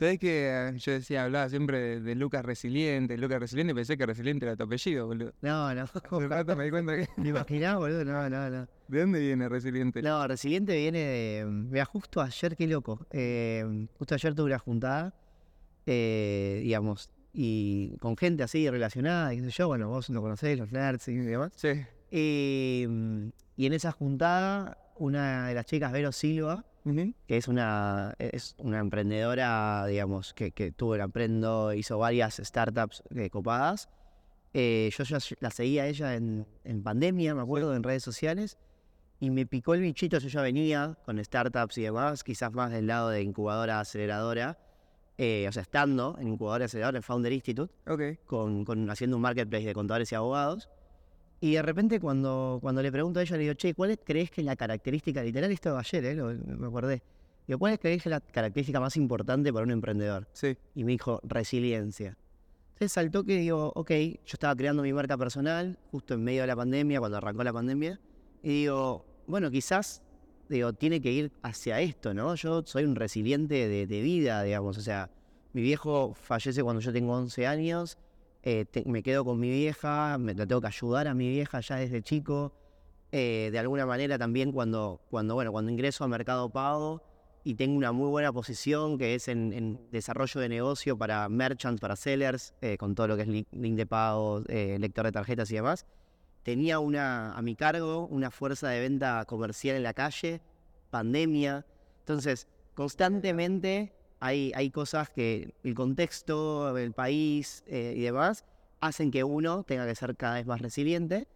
[0.00, 4.06] Sabés que eh, yo decía, hablaba siempre de, de Lucas Resiliente, Lucas Resiliente, pensé que
[4.06, 5.34] Resiliente era tu apellido, boludo.
[5.42, 5.82] No, no.
[6.10, 7.06] Hace rato me di cuenta que.
[7.20, 8.02] ¿Me imaginás, boludo?
[8.06, 8.66] No, no, no.
[8.88, 10.00] ¿De dónde viene Resiliente?
[10.00, 11.44] No, Resiliente viene de.
[11.44, 13.06] Mira, justo ayer, qué loco.
[13.10, 15.14] eh, justo ayer tuve una juntada,
[15.84, 20.58] eh, digamos, y con gente así relacionada, y qué sé yo, bueno, vos lo conocés,
[20.58, 21.52] los nerds y demás.
[21.56, 21.72] Sí.
[22.10, 22.88] Eh,
[23.54, 28.78] y en esa juntada, una de las chicas, Vero Silva, que es una, es una
[28.78, 33.88] emprendedora, digamos, que, que tuvo el Emprendo, hizo varias startups eh, copadas.
[34.54, 38.58] Eh, yo ya la seguía a ella en, en pandemia, me acuerdo, en redes sociales,
[39.20, 42.86] y me picó el bichito, yo ya venía con startups y demás, quizás más del
[42.86, 44.58] lado de incubadora, aceleradora,
[45.18, 48.24] eh, o sea, estando en incubadora, aceleradora, en Founder Institute, Ok.
[48.24, 50.70] con, con- haciendo un marketplace de contadores y abogados.
[51.40, 54.30] Y de repente cuando, cuando le pregunto a ella, le digo, che, ¿cuál es- crees
[54.30, 57.02] que es la característica, literal esto de ayer, eh, lo- me acordé,
[57.46, 60.28] digo, ¿cuál es crees que es la característica más importante para un emprendedor?
[60.32, 60.56] Sí.
[60.74, 62.16] Y me dijo, resiliencia.
[62.74, 66.46] Entonces saltó que digo, ok, yo estaba creando mi marca personal justo en medio de
[66.46, 68.00] la pandemia, cuando arrancó la pandemia,
[68.42, 70.02] y digo, bueno, quizás,
[70.48, 72.34] digo, tiene que ir hacia esto, ¿no?
[72.34, 75.10] Yo soy un resiliente de, de vida, digamos, o sea,
[75.52, 77.98] mi viejo fallece cuando yo tengo 11 años,
[78.42, 81.76] eh, me quedo con mi vieja, me la tengo que ayudar a mi vieja ya
[81.76, 82.52] desde chico,
[83.12, 87.02] eh, de alguna manera también cuando, cuando, bueno, cuando ingreso a Mercado Pago,
[87.42, 91.96] y tengo una muy buena posición que es en, desarrollo de negocio para merchants, para
[91.96, 95.50] sellers, eh, con todo lo que es link, link de pago, eh, lector de tarjetas
[95.50, 95.86] y demás.
[96.42, 100.40] Tenía una, a mi cargo una fuerza de venta comercial en la calle,
[100.90, 101.66] pandemia.
[102.00, 108.44] Entonces, constantemente hay, hay cosas que el contexto, el país eh, y demás
[108.80, 111.26] hacen que uno tenga que ser cada vez más resiliente.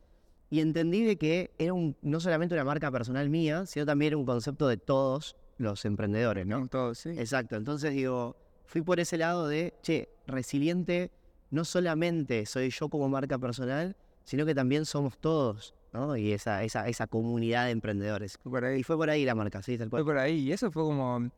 [0.50, 4.16] Y entendí de que era un, no solamente una marca personal mía, sino también era
[4.18, 6.60] un concepto de todos los emprendedores, ¿no?
[6.60, 7.10] Con todo, sí.
[7.10, 11.10] Exacto, entonces digo, fui por ese lado de, che, resiliente,
[11.50, 16.16] no solamente soy yo como marca personal, sino que también somos todos, ¿no?
[16.16, 18.38] Y esa, esa, esa comunidad de emprendedores.
[18.42, 18.80] Fue por ahí.
[18.80, 20.16] Y fue por ahí la marca, sí, tal Fue cual.
[20.16, 20.38] por ahí.
[20.40, 21.30] Y eso fue como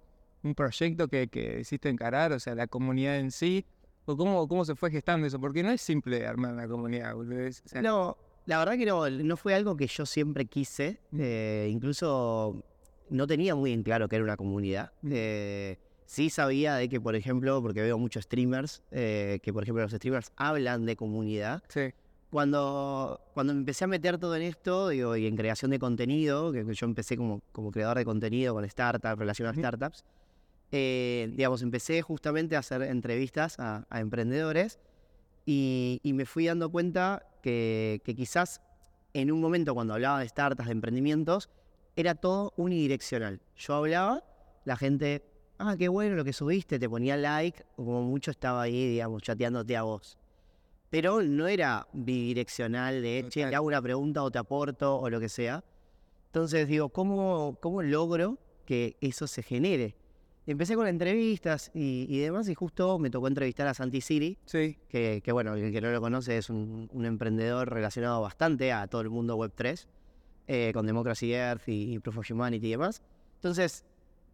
[0.43, 3.65] un proyecto que, que hiciste encarar, o sea, la comunidad en sí.
[4.09, 5.41] O cómo, ¿Cómo se fue gestando eso?
[5.41, 7.25] Porque no es simple armar una comunidad, o
[7.65, 8.17] sea, No,
[8.47, 11.19] la verdad que no, no fue algo que yo siempre quise, Mm.
[11.21, 12.63] eh, incluso
[13.11, 14.93] no tenía muy en claro que era una comunidad.
[15.03, 15.11] Mm.
[15.13, 19.83] Eh, sí sabía de que, por ejemplo, porque veo muchos streamers, eh, que por ejemplo
[19.83, 21.93] los streamers hablan de comunidad, Sí.
[22.31, 26.53] Cuando, cuando me empecé a meter todo en esto, digo, y en creación de contenido,
[26.53, 30.05] que yo empecé como, como creador de contenido con startups, relacionadas a startups,
[30.79, 34.79] eh, digamos, empecé justamente a hacer entrevistas a, a emprendedores
[35.47, 38.61] y, y me fui dando cuenta que, que quizás
[39.15, 41.49] en un momento cuando hablaba de startups, de emprendimientos,
[41.97, 43.41] era todo unidireccional.
[43.57, 44.23] Yo hablaba,
[44.67, 45.25] la gente,
[45.59, 49.23] ah, qué bueno lo que subiste, te ponía like, o como mucho estaba ahí, digamos,
[49.23, 50.19] chateándote a vos.
[50.91, 53.51] Pero no era bidireccional de, che, Total.
[53.51, 55.65] te hago una pregunta o te aporto o lo que sea.
[56.27, 58.37] Entonces digo, ¿cómo, cómo logro
[58.67, 59.97] que eso se genere?
[60.47, 64.79] Empecé con entrevistas y, y demás, y justo me tocó entrevistar a Santi Siri, Sí.
[64.89, 68.87] que, que, bueno, el que no lo conoce es un, un emprendedor relacionado bastante a
[68.87, 69.87] todo el mundo Web3,
[70.47, 73.03] eh, con Democracy Earth y, y Proof of Humanity y demás.
[73.37, 73.85] Entonces,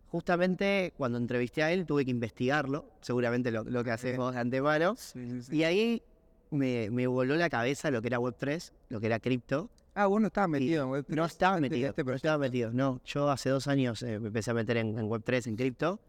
[0.09, 4.41] justamente cuando entrevisté a él tuve que investigarlo, seguramente lo, lo que haces vos de
[4.41, 5.57] antemano, Sí, sí, sí.
[5.57, 6.03] y ahí
[6.51, 9.71] me, me voló la cabeza lo que era Web3, lo que era cripto.
[9.95, 13.01] Ah, vos no estabas metido en web No estaba metido, este no estaba metido, no.
[13.05, 16.01] Yo hace dos años eh, me empecé a meter en, en Web3, en cripto,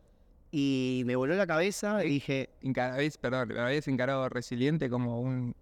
[0.52, 2.50] y me voló la cabeza y dije,
[2.80, 5.54] habéis, perdón, habéis encarado Resiliente como un...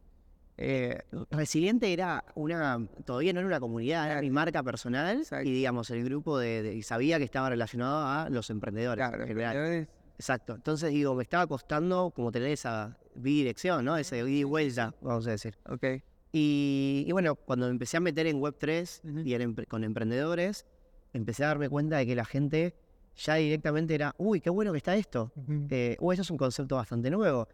[0.58, 1.00] eh,
[1.32, 5.48] Resiliente era una, todavía no era una comunidad, era mi marca personal Exacto.
[5.48, 9.24] y digamos el grupo de, de- y sabía que estaba relacionado a los emprendedores claro,
[9.24, 9.56] en general.
[9.56, 9.88] emprendedores,
[10.20, 10.54] Exacto.
[10.54, 13.98] Entonces digo, me estaba costando como tener esa bidirección, ¿no?
[13.98, 15.58] Esa ida y vuelta, vamos a decir.
[15.68, 15.84] ok.
[16.32, 19.20] Y, y bueno, cuando me empecé a meter en Web3 Ujú.
[19.20, 20.66] y en con emprendedores,
[21.14, 22.74] empecé a darme cuenta de que la gente
[23.18, 25.32] ya directamente era, uy, qué bueno que está esto.
[25.70, 27.48] Eh, uy, eso es un concepto bastante nuevo.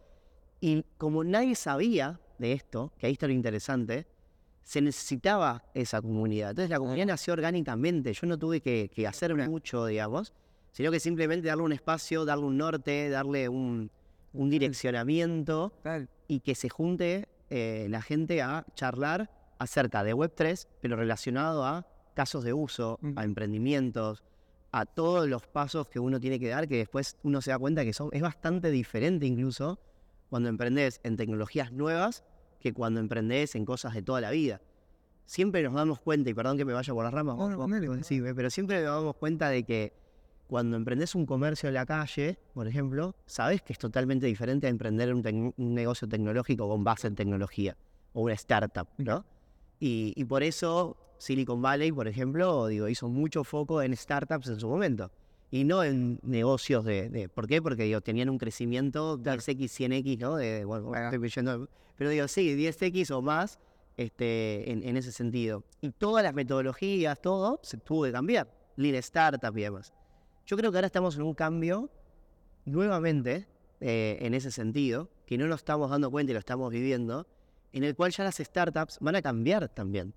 [0.62, 4.06] Y como nadie sabía de esto, que ahí está lo interesante,
[4.63, 6.51] se necesitaba esa comunidad.
[6.51, 8.13] Entonces la comunidad nació orgánicamente.
[8.13, 10.33] Yo no tuve que, que hacer mucho, digamos,
[10.71, 13.89] sino que simplemente darle un espacio, darle un norte, darle un,
[14.33, 16.09] un direccionamiento Tal.
[16.27, 19.29] y que se junte eh, la gente a charlar
[19.59, 24.23] acerca de Web3, pero relacionado a casos de uso, a emprendimientos,
[24.71, 27.83] a todos los pasos que uno tiene que dar, que después uno se da cuenta
[27.85, 29.79] que son, es bastante diferente incluso
[30.29, 32.23] cuando emprendes en tecnologías nuevas
[32.59, 34.61] que cuando emprendes en cosas de toda la vida.
[35.25, 37.69] Siempre nos damos cuenta, y perdón que me vaya por las ramas, No, no, vos-
[37.69, 38.01] dale, vos no.
[38.01, 39.94] decime, pero siempre nos damos cuenta de que
[40.47, 44.69] cuando emprendes un comercio en la calle, por ejemplo, sabes que es totalmente diferente a
[44.69, 47.75] emprender un, tec- un negocio tecnológico con base en tecnología
[48.13, 49.25] o una startup, ¿no?
[49.79, 54.59] Y, y por eso Silicon Valley, por ejemplo, digo, hizo mucho foco en startups en
[54.59, 55.11] su momento
[55.51, 57.09] y no en negocios de...
[57.09, 57.61] de- ¿Por qué?
[57.61, 60.35] Porque digo, tenían un crecimiento 10x, 100x, ¿no?
[60.38, 61.15] De, bueno, Claro.
[61.15, 63.59] estoy yendo- pero digo, sí, 10x o más
[63.97, 65.63] este, en, en ese sentido.
[65.81, 68.47] Y todas las metodologías, todo, se tuvo que cambiar.
[68.75, 69.91] Lean Startup y demás.
[70.47, 71.89] Yo creo que ahora estamos en un cambio
[72.63, 73.45] nuevamente
[73.81, 77.27] eh, en ese sentido, que no nos estamos dando cuenta y lo estamos viviendo,
[77.73, 80.13] en el cual ya las startups van a cambiar también.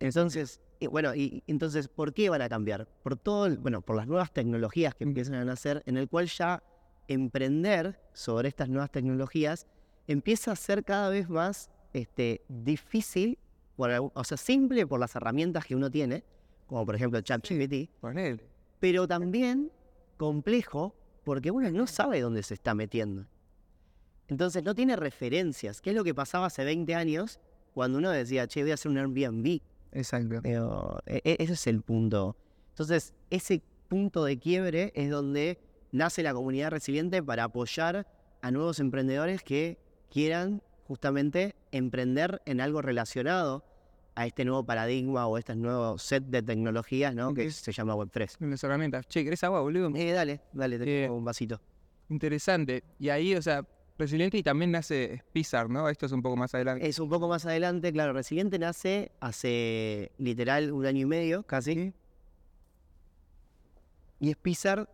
[0.00, 2.88] Entonces, y bueno, y entonces, ¿por qué van a cambiar?
[3.02, 6.26] Por todo, el- bueno, por las nuevas tecnologías que empiezan a nacer, en el cual
[6.26, 6.62] ya
[7.06, 9.66] emprender sobre estas nuevas tecnologías
[10.06, 13.38] empieza a ser cada vez más este, difícil,
[13.76, 16.24] por o sea, simple por las herramientas que uno tiene,
[16.66, 18.53] como por ejemplo ChatGPT, Ponele.
[18.84, 19.72] Pero también
[20.18, 20.94] complejo
[21.24, 23.24] porque uno no sabe dónde se está metiendo.
[24.28, 25.80] Entonces no tiene referencias.
[25.80, 27.40] ¿Qué es lo que pasaba hace 20 años
[27.72, 29.62] cuando uno decía, che, voy a hacer un Airbnb?
[29.92, 30.40] Exacto.
[30.42, 32.36] Pero, e- e- ese es el punto.
[32.72, 35.58] Entonces, ese punto de quiebre es donde
[35.90, 38.06] nace la comunidad resiliente para apoyar
[38.42, 39.78] a nuevos emprendedores que
[40.10, 43.64] quieran justamente emprender en algo relacionado
[44.14, 47.34] a este nuevo paradigma o este nuevo set de tecnologías ¿no?
[47.34, 48.36] que se llama Web3.
[48.40, 49.06] Las herramientas.
[49.08, 49.90] Che, ¿querés agua, boludo?
[49.94, 51.60] Eh, dale, dale, te Eh, un vasito.
[52.08, 52.84] Interesante.
[52.98, 53.66] Y ahí, o sea,
[53.96, 55.88] Resiliente y también nace Pizar, ¿no?
[55.88, 56.86] Esto es un poco más adelante.
[56.88, 61.92] Es un poco más adelante, claro, Resiliente nace hace literal un año y medio, casi.
[64.18, 64.88] Y es Pizar,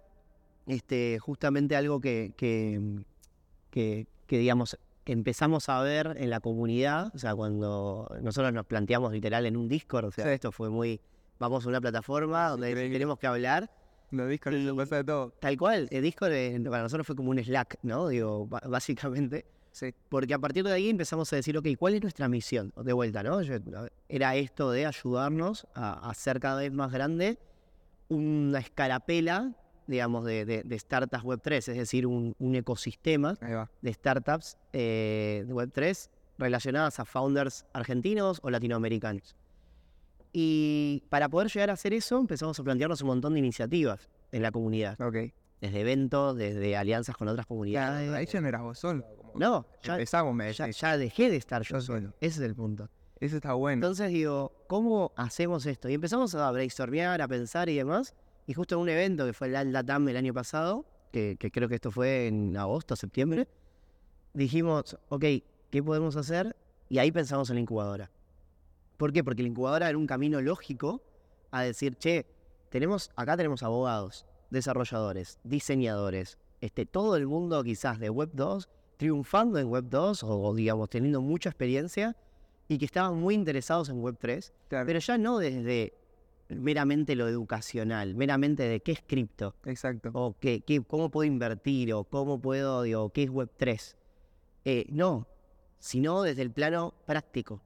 [0.66, 3.02] este, justamente algo que, que,
[3.70, 4.78] que, que, digamos,
[5.12, 9.68] empezamos a ver en la comunidad, o sea, cuando nosotros nos planteamos literal en un
[9.68, 10.30] Discord, o sea, Sí.
[10.30, 11.00] esto fue muy,
[11.38, 12.94] vamos a una plataforma donde increíble.
[12.94, 13.70] tenemos que hablar,
[14.12, 15.30] Los discos Y- se pasa de todo.
[15.38, 18.08] tal cual, el Discord eh, para nosotros fue como un Slack, ¿no?
[18.08, 19.46] Digo, básicamente.
[19.70, 19.94] Sí.
[20.08, 22.72] Porque a partir de ahí empezamos a decir, ok, ¿cuál es nuestra misión?
[22.82, 23.40] De vuelta, ¿no?
[23.40, 23.54] Yo-
[24.08, 27.38] era esto de ayudarnos a hacer cada vez más grande
[28.08, 29.52] una escarapela,
[29.90, 33.34] digamos, de, de- de startups Web3, es decir, un, un ecosistema
[33.82, 36.08] de startups eh, de Web3
[36.38, 39.36] relacionadas a founders argentinos o latinoamericanos.
[40.32, 44.42] Y para poder llegar a hacer eso, empezamos a plantearnos un montón de iniciativas en
[44.42, 45.16] la comunidad, Ok.
[45.60, 48.10] desde eventos, desde alianzas con otras comunidades.
[48.12, 49.04] Ahí ya no eras vos solo.
[49.16, 51.82] como No, ya, Empezamos, me ya, ya dejé de estar yo Ok.
[51.82, 52.14] solo.
[52.20, 52.88] Ese es el punto.
[53.18, 53.74] Eso está bueno.
[53.84, 55.88] Entonces digo, ¿cómo hacemos esto?
[55.90, 58.14] Y empezamos a brainstormear, a pensar y demás.
[58.50, 61.68] Y justo en un evento que fue el LATAM el año pasado, que, que creo
[61.68, 63.46] que esto fue en agosto, septiembre,
[64.34, 65.24] dijimos, ok,
[65.70, 66.56] ¿qué podemos hacer?
[66.88, 68.10] Y ahí pensamos en la incubadora.
[68.96, 69.22] ¿Por qué?
[69.22, 71.00] Porque la incubadora era un camino lógico
[71.52, 72.26] a decir, che,
[72.70, 79.60] tenemos, acá tenemos abogados, desarrolladores, diseñadores, este, todo el mundo quizás de Web 2, triunfando
[79.60, 82.16] en Web 2 o, o, digamos teniendo mucha experiencia
[82.66, 85.99] y que estaban muy interesados en Web 3, Claro, pero ya no desde
[86.50, 90.10] meramente lo educacional, meramente de qué es cripto, Exacto.
[90.14, 93.96] o qué, qué- cómo puedo invertir, o cómo puedo, digo, qué es Web3.
[94.64, 95.26] Eh, no,
[95.78, 97.62] sino desde el plano práctico.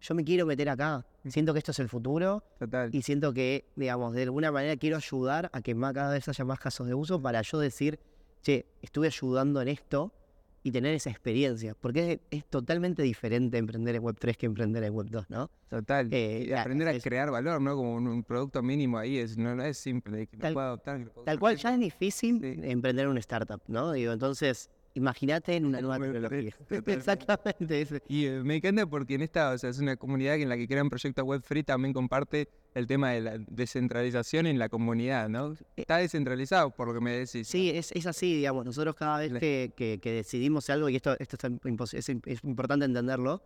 [0.00, 2.90] Yo me quiero meter acá, siento que esto es el futuro Total.
[2.92, 6.44] y siento que, digamos, de alguna manera quiero ayudar a que más, cada vez haya
[6.44, 8.00] más casos de uso para yo decir,
[8.42, 10.12] che, estuve ayudando en esto
[10.64, 11.74] y tener esa experiencia.
[11.80, 15.50] Porque es, es totalmente diferente emprender en Web3 que emprender en Web2, ¿no?
[15.68, 16.08] Total.
[16.12, 17.74] Eh, aprender a es- crear valor, ¿no?
[17.76, 19.18] Como un, un producto mínimo ahí.
[19.18, 20.26] Es, no, no es simple.
[20.26, 21.00] Que lo Tal- adoptar.
[21.00, 22.60] lo pueda Tal cual, ya es difícil Sí.
[22.62, 23.92] emprender una startup, ¿no?
[23.92, 26.52] Digo, entonces, imagínate en una nueva Web3, tecnología.
[26.86, 27.80] Exactamente.
[27.80, 28.02] ese.
[28.08, 30.68] Y eh, me encanta porque en esta, o sea, es una comunidad en la que
[30.68, 35.54] crean proyectos web free también comparte el tema de la descentralización en la comunidad, ¿no?
[35.76, 37.34] Está descentralizado por lo que me decís.
[37.36, 38.64] Eh, Sí, es, es así, digamos.
[38.64, 42.84] Nosotros cada vez que, que- que decidimos algo, y esto, esto es, im- es importante
[42.86, 43.42] entenderlo,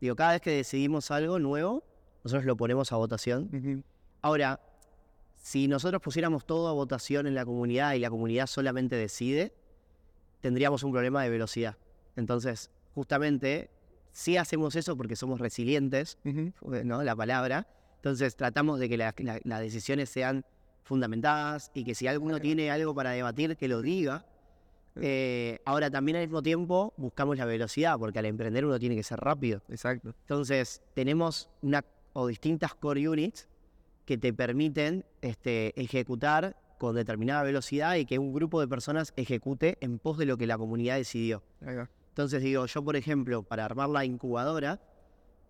[0.00, 1.84] digo, cada vez que decidimos algo nuevo,
[2.24, 3.82] nosotros lo ponemos a votación.
[4.20, 4.60] Ahora,
[5.36, 9.52] si nosotros pusiéramos todo a votación en la comunidad y la comunidad solamente decide,
[10.40, 11.76] tendríamos un problema de velocidad.
[12.16, 13.70] Entonces, justamente,
[14.12, 16.18] sí hacemos eso porque somos resilientes.
[16.84, 17.02] ¿no?
[17.02, 17.66] La palabra.
[18.06, 20.44] Entonces tratamos de que la- la- las decisiones sean
[20.84, 24.24] fundamentadas y que si alguno tiene algo para debatir, que lo diga.
[24.94, 29.02] Eh, ahora también al mismo tiempo buscamos la velocidad, porque al emprender uno tiene que
[29.02, 29.60] ser rápido.
[29.68, 30.14] Exacto.
[30.20, 33.48] Entonces tenemos una o distintas core units
[34.04, 39.78] que te permiten este, ejecutar con determinada velocidad y que un grupo de personas ejecute
[39.80, 41.42] en pos de lo que la comunidad decidió.
[42.10, 44.80] Entonces digo, yo por ejemplo, para armar la incubadora,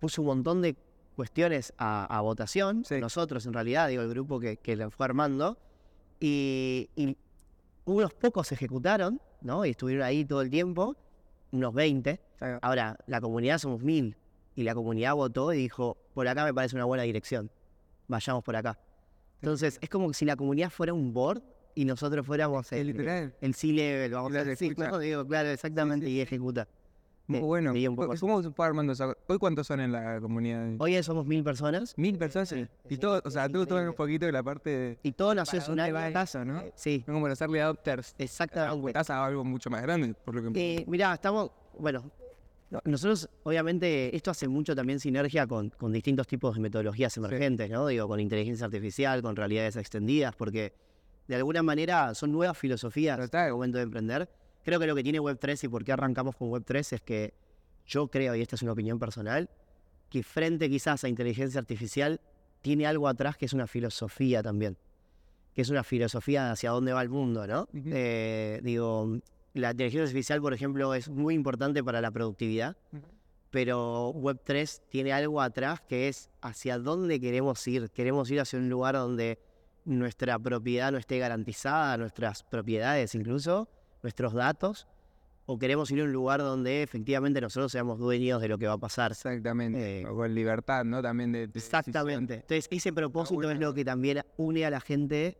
[0.00, 0.74] puse un montón de
[1.16, 3.00] cuestiones a, a votación, Sí.
[3.00, 5.58] nosotros en realidad, digo, el grupo que, que la fue armando,
[6.20, 7.16] Y, y
[7.84, 9.64] unos pocos se ejecutaron, ¿no?
[9.66, 10.96] Y estuvieron ahí todo el tiempo,
[11.52, 12.20] unos 20.
[12.40, 12.58] Ahí va.
[12.62, 14.16] Ahora, la comunidad somos mil.
[14.54, 17.50] Y la comunidad votó y dijo, por acá me parece una buena dirección.
[18.08, 18.78] Vayamos por acá.
[19.42, 21.42] Entonces, es como si la comunidad fuera un board
[21.74, 23.34] y nosotros fuéramos el, literal.
[23.42, 24.78] el C-level, vamos a decir.
[24.78, 24.98] ¿no?
[24.98, 26.66] Digo, claro, exactamente, sí, y ejecuta.
[27.26, 27.72] Muy Eh, bueno.
[28.20, 28.92] ¿Cómo se fue armando
[29.26, 30.74] ¿Hoy cuántos son en la comunidad?
[30.78, 32.48] Hoy somos mil personas Mil personas.
[32.50, 34.98] Sí, y sí, todo, o es sea, tú tomas un poquito de la parte de.
[35.02, 35.80] y todo nació ¿Para hace un
[36.22, 36.62] eso, no?
[36.76, 38.14] Sí, Son como los early adopters.
[38.18, 38.88] exactamente.
[38.88, 42.10] Estás a algo mucho más grande, por lo que Eh, mirá, estamos, bueno,
[42.70, 47.68] no- nosotros obviamente esto hace mucho también sinergia con, con distintos tipos de metodologías emergentes,
[47.70, 47.86] ¿no?
[47.88, 50.72] Digo, con inteligencia artificial, con realidades extendidas, porque
[51.26, 53.46] de alguna manera son nuevas filosofías Total.
[53.46, 54.28] al momento de emprender.
[54.66, 57.34] Creo que lo que tiene Web3 y por qué arrancamos con Web3 es que
[57.86, 59.48] yo creo, y esta es una opinión personal,
[60.10, 62.20] que frente quizás a inteligencia artificial
[62.62, 64.76] tiene algo atrás que es una filosofía también,
[65.54, 67.68] que es una filosofía de hacia dónde va el mundo, ¿no?
[67.74, 69.20] Eh, digo,
[69.54, 72.76] la inteligencia artificial, por ejemplo, es muy importante para la productividad,
[73.50, 77.88] pero Web3 tiene algo atrás que es hacia dónde queremos ir.
[77.90, 79.38] Queremos ir hacia un lugar donde
[79.84, 83.68] nuestra propiedad no esté garantizada, nuestras propiedades incluso,
[84.02, 84.86] nuestros datos,
[85.46, 88.74] o queremos ir a un lugar donde efectivamente nosotros seamos dueños de lo que va
[88.74, 89.12] a pasar.
[89.12, 90.00] Exactamente.
[90.00, 91.00] Eh, o con libertad, ¿no?
[91.00, 91.46] También de.
[91.46, 92.34] de Exactamente.
[92.34, 95.38] Entonces, ese propósito es lo que también une a la gente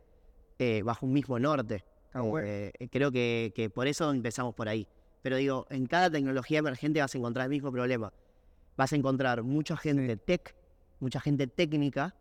[0.59, 1.83] eh, bajo un mismo norte.
[2.13, 2.47] bueno.
[2.47, 4.87] Eh, creo que, que por eso empezamos por ahí.
[5.21, 8.13] Pero digo, en cada tecnología emergente vas a encontrar el mismo problema.
[8.77, 10.55] Vas a encontrar mucha gente tech,
[10.99, 12.15] mucha gente técnica,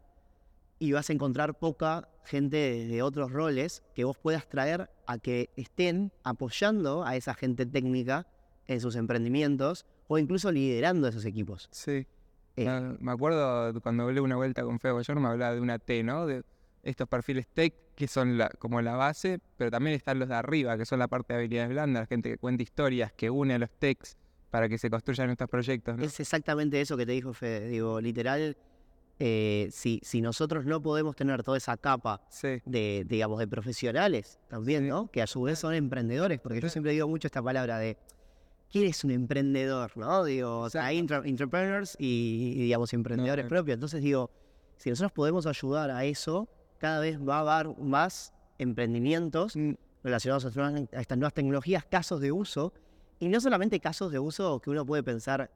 [0.79, 5.19] y vas a encontrar poca gente de, de otros roles que vos puedas traer a
[5.19, 8.27] que estén apoyando a esa gente técnica
[8.67, 11.69] en sus emprendimientos o incluso liderando esos equipos.
[11.71, 12.07] Sí.
[12.57, 16.03] Eh, me acuerdo cuando hablé una vuelta con Feo Mayor, me hablaba de una T,
[16.03, 16.27] ¿no?
[16.27, 16.43] De
[16.83, 20.77] estos perfiles tech que son la, como la base, pero también están los de arriba,
[20.79, 23.59] que son la parte de habilidades blandas, la gente que cuenta historias, que une a
[23.59, 24.17] los techs
[24.51, 26.05] para que se construyan estos proyectos, ¿no?
[26.05, 27.69] Es exactamente eso que te dijo Fede.
[27.69, 28.57] Digo, literal,
[29.19, 32.61] eh, si, si nosotros no podemos tener toda esa capa Sí.
[32.65, 34.89] de, digamos, de profesionales también, Sí.
[34.89, 35.11] ¿no?
[35.11, 37.97] Que a su vez son emprendedores, porque yo siempre digo mucho esta palabra de,
[38.71, 40.25] ¿quién es un emprendedor, no?
[40.25, 43.75] Digo, o sea, hay entrepreneurs y, y, digamos, emprendedores propios.
[43.75, 44.31] Entonces digo,
[44.77, 50.45] si nosotros podemos ayudar a eso, cada vez va a haber más emprendimientos Mm, relacionados
[50.45, 50.51] a
[51.01, 52.73] estas nuevas tecnologías, casos de uso,
[53.19, 55.51] y no solamente casos de uso que uno puede pensar,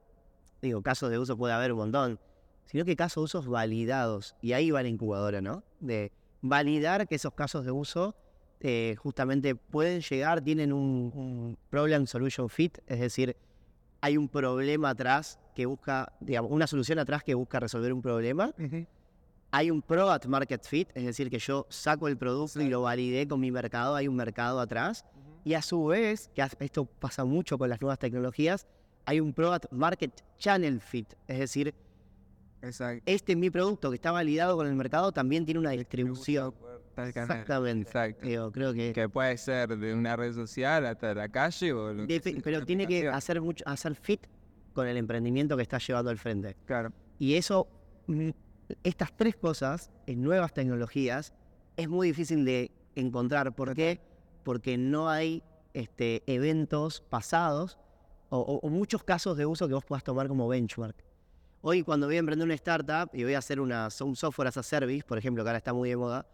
[0.61, 2.19] digo, casos de uso puede haber un montón,
[2.65, 5.63] sino que casos de usos validados, y ahí va la incubadora, ¿no?
[5.79, 8.15] De validar que esos casos de uso
[8.59, 13.35] eh, justamente pueden llegar, tienen un, un problem solution fit, es decir,
[14.01, 18.53] hay un problema atrás que busca, digamos, una solución atrás que busca resolver un problema,
[19.51, 23.27] hay un product market fit, es decir, que yo saco el producto y lo validé
[23.27, 25.05] con mi mercado, hay un mercado atrás.
[25.43, 28.67] Y a su vez, que esto pasa mucho con las nuevas tecnologías,
[29.05, 31.73] hay un product market channel fit, es decir,
[32.61, 33.03] Exacto.
[33.05, 36.53] este mi producto que está validado con el mercado también tiene una distribución.
[36.95, 37.31] tal canal.
[37.39, 37.89] Exactamente.
[37.89, 38.25] Exacto.
[38.25, 41.93] Digo, creo que, Que puede ser de una red social hasta la calle o
[42.43, 44.27] pero tiene que hacer mucho, hacer fit
[44.73, 46.55] con el emprendimiento que está llevando al frente.
[46.65, 46.91] Claro.
[47.19, 47.67] Y eso,
[48.07, 48.29] mm,
[48.83, 51.33] estas tres cosas en nuevas tecnologías
[51.77, 53.53] es muy difícil de encontrar.
[53.55, 53.99] ¿Por qué?
[54.43, 57.77] Porque no hay este, eventos pasados
[58.29, 60.95] o, o- o muchos casos de uso que vos puedas tomar como benchmark.
[61.63, 64.57] Hoy cuando voy a emprender una startup y voy a hacer una, un software as
[64.57, 66.25] a service, por ejemplo, que ahora está muy de moda,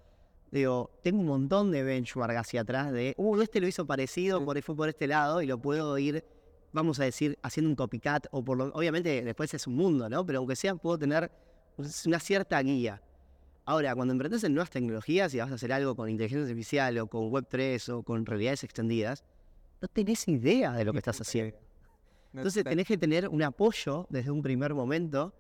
[0.51, 4.61] digo, tengo un montón de benchmark hacia atrás de, uh, este lo hizo parecido, por,
[4.61, 6.23] fue por este lado y lo puedo ir,
[6.71, 10.25] vamos a decir, haciendo un copycat o por lo, obviamente después es un mundo, ¿no?
[10.25, 11.29] Pero aunque sea, puedo tener
[12.05, 13.01] una cierta guía.
[13.65, 17.07] Ahora, cuando emprendes en nuevas tecnologías y vas a hacer algo con inteligencia artificial o
[17.07, 19.25] con Web3 o con realidades extendidas,
[19.81, 21.66] no tenés idea de lo que estás haciendo.
[22.41, 25.33] Entonces te- tenés que tener un apoyo desde un primer momento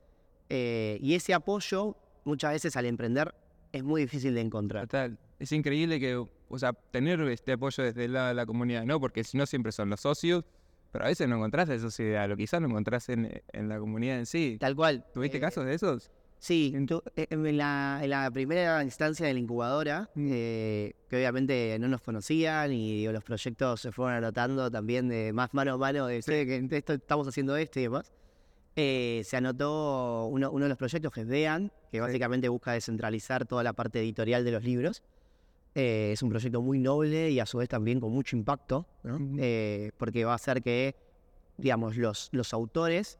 [0.49, 3.33] eh, y ese apoyo muchas veces al emprender
[3.71, 4.83] es muy difícil de encontrar.
[4.87, 5.17] Total.
[5.39, 8.99] Es increíble que, o sea, tener este apoyo desde el lado de la comunidad, ¿no?
[8.99, 10.43] Porque si no siempre son los socios,
[10.91, 14.17] pero a veces no encontrás esos ideales, o quizás no encontrás en, en la comunidad
[14.19, 14.57] en sí.
[14.59, 15.05] Tal cual.
[15.13, 16.09] ¿Tuviste Eh, casos de esos?
[16.39, 16.71] Sí,
[17.15, 22.01] eh, en la, en la primera instancia de la incubadora, eh, que obviamente no nos
[22.01, 26.21] conocían y digo, los proyectos se fueron anotando también de más mano a mano, de
[26.21, 28.11] "Che, que esto, estamos haciendo esto y demás.
[28.75, 33.45] eh, se anotó uno, uno de los proyectos que es Vean, que básicamente busca descentralizar
[33.47, 35.01] toda la parte editorial de los libros.
[35.73, 38.85] Eh, es un proyecto muy noble y a su vez también con mucho impacto,
[39.97, 40.95] porque va a hacer que,
[41.57, 43.17] digamos, los, los autores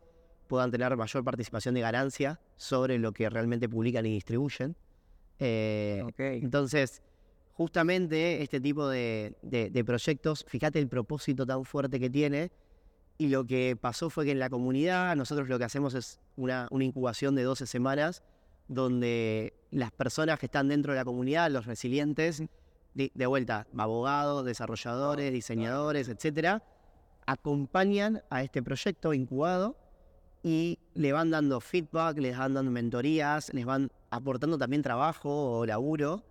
[0.47, 4.75] puedan tener mayor participación de ganancia sobre lo que realmente publican y distribuyen.
[5.39, 7.01] Eh, entonces,
[7.53, 12.51] justamente este tipo de, de- de proyectos, fíjate el propósito tan fuerte que tiene.
[13.19, 16.67] Y lo que pasó fue que en la comunidad nosotros lo que hacemos es una,
[16.69, 18.21] una incubación de 12 semanas
[18.67, 22.43] donde las personas que están dentro de la comunidad, los resilientes,
[22.93, 26.63] de, de vuelta, abogados, desarrolladores, diseñadores, etcétera,
[27.25, 29.75] acompañan a este proyecto incubado
[30.47, 35.65] y le van dando feedback, les van dando mentorías, les van aportando también trabajo o
[35.65, 36.23] laburo.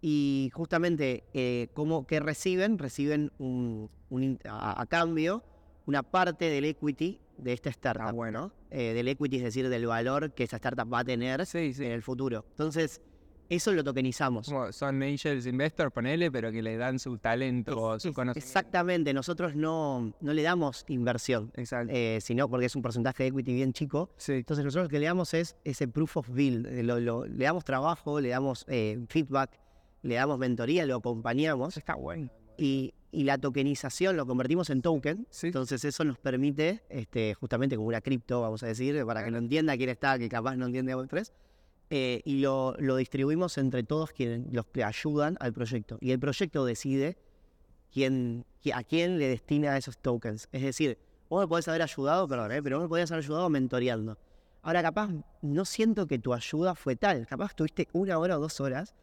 [0.00, 2.78] Y justamente, eh, ¿cómo, ¿qué reciben?
[2.78, 5.42] Reciben un, un in- a, a cambio
[5.86, 8.14] una parte del equity de esta startup.
[8.14, 8.52] bueno.
[8.70, 11.84] Eh, del equity, es decir, del valor que esa startup va a tener Sí, sí.
[11.84, 12.44] en el futuro.
[12.50, 13.00] Entonces,
[13.50, 14.48] eso lo tokenizamos.
[14.48, 18.38] Como son angels investors, ponele, pero que le dan su talento, Es- su conocimiento.
[18.46, 23.52] Exactamente, nosotros no, no le damos inversión, eh, sino porque es un porcentaje de equity
[23.52, 24.10] bien chico.
[24.16, 24.32] sí.
[24.32, 27.44] Entonces nosotros lo que le damos es ese proof of build, eh, lo- lo- le
[27.44, 29.50] damos trabajo, le damos eh, feedback,
[30.02, 32.30] le damos mentoría, lo acompañamos Está bueno.
[32.56, 35.26] y, y la tokenización lo convertimos en token.
[35.30, 35.48] Sí.
[35.48, 39.38] Entonces eso nos permite, este, justamente como una cripto, vamos a decir, para que lo
[39.38, 41.32] entienda quien está, que capaz no entiende Web3,
[41.90, 45.98] eh, y lo, lo distribuimos entre todos quienes, los que ayudan al proyecto.
[46.00, 47.16] Y el proyecto decide
[47.92, 50.48] quién, qui- a quién le destina esos tokens.
[50.52, 53.50] Es decir, vos me podés haber ayudado, perdón, eh, pero vos me podías haber ayudado
[53.50, 54.16] mentoreando.
[54.62, 55.10] Ahora capaz
[55.42, 58.94] no siento que tu ayuda fue tal, capaz tuviste una hora o dos horas,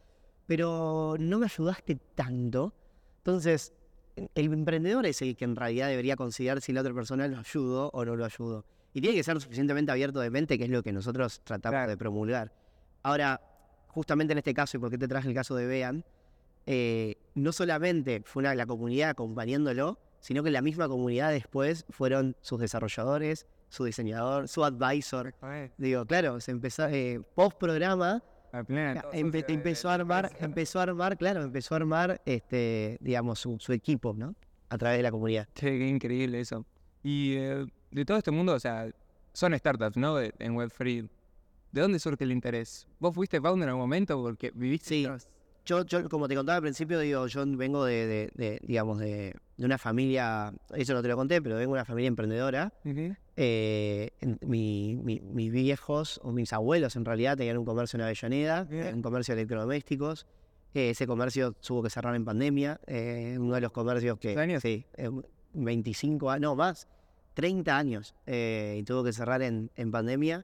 [0.46, 2.74] pero no me ayudaste tanto.
[3.18, 3.74] Entonces,
[4.16, 7.90] el emprendedor es el que en realidad debería considerar si la otra persona lo ayudó
[7.92, 8.66] o no lo ayudó.
[8.94, 11.90] Y tiene que ser suficientemente abierto de mente, que es lo que nosotros tratamos Claro.
[11.90, 12.52] de promulgar.
[13.08, 13.40] Ahora,
[13.88, 16.04] justamente en este caso, y por qué te traje el caso de Bean,
[16.66, 22.36] eh, no solamente fue una, la comunidad acompañándolo, sino que la misma comunidad después fueron
[22.42, 25.34] sus desarrolladores, su diseñador, su advisor.
[25.78, 28.22] Digo, claro, se empezó, eh, post programa,
[29.14, 33.72] empe- empezó a armar, empezó a armar, claro, empezó a armar, este, digamos, su, su
[33.72, 34.36] equipo, ¿no?
[34.70, 35.48] A través de la comunidad.
[35.54, 36.66] Che, qué increíble eso.
[37.04, 38.90] Y eh, de todo este mundo, o sea,
[39.32, 40.20] son startups, ¿no?
[40.20, 41.08] En Web3.
[41.78, 42.88] ¿De dónde surge el interés?
[43.00, 44.88] ¿Vos fuiste founder en algún momento porque viviste?
[44.90, 45.08] Sí.
[45.64, 49.36] Yo, yo, como te contaba al principio, digo, yo vengo de, de- de, digamos, de,
[49.58, 52.74] de una familia, eso no te lo conté, pero vengo de una familia emprendedora.
[52.84, 53.14] Ujú.
[53.36, 58.06] Eh, en- mi- mi- mis viejos, o mis abuelos en realidad, tenían un comercio en
[58.06, 60.26] Avellaneda, un comercio de electrodomésticos.
[60.74, 62.80] Eh, ese comercio tuvo que cerrar en pandemia.
[62.88, 64.34] eh, uno de los comercios que.
[64.34, 64.62] ¿Cuántos años?
[64.64, 65.12] Sí, eh,
[65.54, 66.88] 25 años, no más,
[67.36, 68.16] 30 años.
[68.26, 70.44] y tuvo que cerrar en, en pandemia.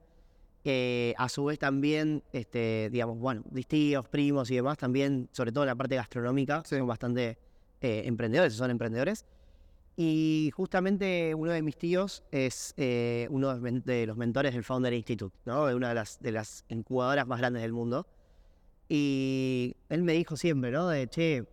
[1.17, 5.63] A su vez también, este, digamos, bueno, mis tíos, primos y demás también, sobre todo
[5.65, 7.37] en la parte gastronómica, son bastante
[7.81, 9.25] eh, emprendedores, son emprendedores.
[9.95, 14.53] Y justamente uno de mis tíos es eh, uno de los men- de los mentores
[14.53, 15.67] del Founder Institute, ¿no?
[15.67, 18.07] De una de las, de las incubadoras más grandes del mundo.
[18.89, 20.87] Y él me dijo siempre, ¿no?
[20.87, 21.45] De, che,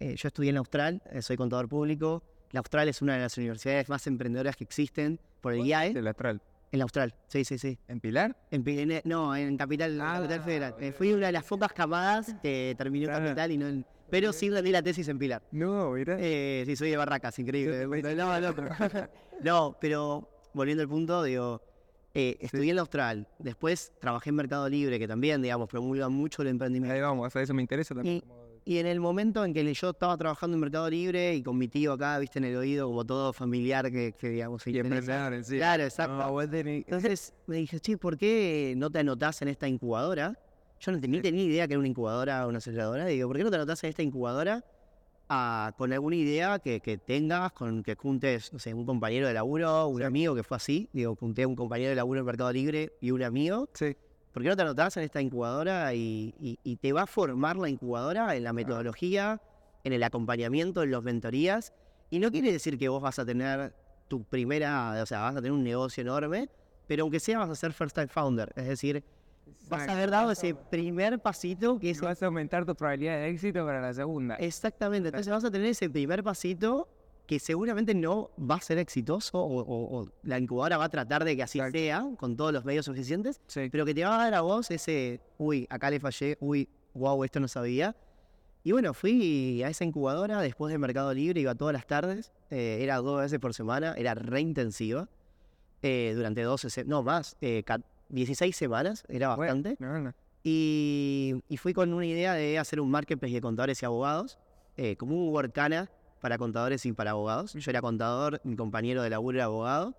[0.00, 2.22] eh, yo estudié en la Austral, eh, soy contador público.
[2.50, 5.92] La Austral es una de las universidades más emprendedoras que existen por el IAE.
[5.98, 6.42] El astral.
[6.72, 7.78] En la Austral, sí, sí, sí.
[7.86, 8.34] ¿En Pilar?
[8.50, 10.74] En, en- no, en Capital, Ah, Capital Federal.
[10.80, 13.24] Eh, fui una de las pocas camadas que terminó en Claro.
[13.26, 13.86] Capital y no en...
[14.08, 15.42] Pero sí rendí la tesis en Pilar.
[15.52, 16.16] No, mira.
[16.18, 17.86] Eh, sí, soy de Barracas, increíble.
[18.14, 18.70] No, no, pero-
[19.42, 21.60] no, pero volviendo al punto, digo,
[22.14, 26.40] eh, estudié en la Austral, después trabajé en Mercado Libre, que también, digamos, promulga mucho
[26.42, 26.94] el emprendimiento.
[26.94, 28.16] Ahí vamos, a eso me interesa también.
[28.16, 31.42] Y- como- Y en el momento en que yo estaba trabajando en Mercado Libre y
[31.42, 34.78] con mi tío acá, viste, en el oído, como todo familiar que, que digamos, Y
[34.78, 35.56] emprendedor en sí.
[35.56, 36.16] Claro, exacto.
[36.16, 40.38] No, Entonces me dije, che, ¿por qué no te anotás en esta incubadora?
[40.78, 43.06] Yo no tenía, ni idea que era una incubadora o una aceleradora.
[43.06, 44.64] Digo, ¿por qué no te anotás en esta incubadora
[45.28, 49.34] ah, con alguna idea que, que tengas, con que juntes, no sé, un compañero de
[49.34, 50.88] laburo, un amigo que fue así?
[50.92, 53.68] Digo, junté a un compañero de laburo en Mercado Libre y un amigo.
[53.74, 53.96] Sí.
[54.32, 57.56] ¿Por qué no te anotás en esta incubadora y, y- y te va a formar
[57.56, 59.40] la incubadora en la metodología,
[59.84, 61.72] en el acompañamiento, en las mentorías?
[62.10, 63.74] Y no quiere decir que vos vas a tener
[64.08, 66.48] tu primera, o sea, vas a tener un negocio enorme,
[66.86, 69.02] pero aunque sea vas a ser first time founder, es decir,
[69.68, 73.28] vas a haber dado ese primer pasito que es vas a aumentar tu probabilidad de
[73.30, 74.34] éxito para la segunda.
[74.36, 76.88] exactamente, entonces vas a tener ese primer pasito
[77.26, 81.24] que seguramente no va a ser exitoso o, o- o la incubadora va a tratar
[81.24, 81.78] de que así Exacto.
[81.78, 83.68] sea con todos los medios suficientes, Sí.
[83.70, 87.22] pero que te va a dar a vos ese, uy, acá le fallé, uy, wow,
[87.24, 87.96] esto no sabía.
[88.64, 92.78] Y bueno, fui a esa incubadora después de Mercado Libre, iba todas las tardes, eh,
[92.80, 95.08] era dos veces por semana, era re intensiva,
[95.82, 99.76] eh, durante 12, se- no más, eh, ca- 16 semanas, era Bueno, bastante.
[99.82, 100.12] no, no.
[100.44, 104.38] Y, y fui con una idea de hacer un marketplace de contadores y abogados,
[104.76, 105.90] eh, como un Workana
[106.22, 107.52] para contadores y para abogados.
[107.52, 109.94] Yo era contador, mi compañero de laburo era abogado.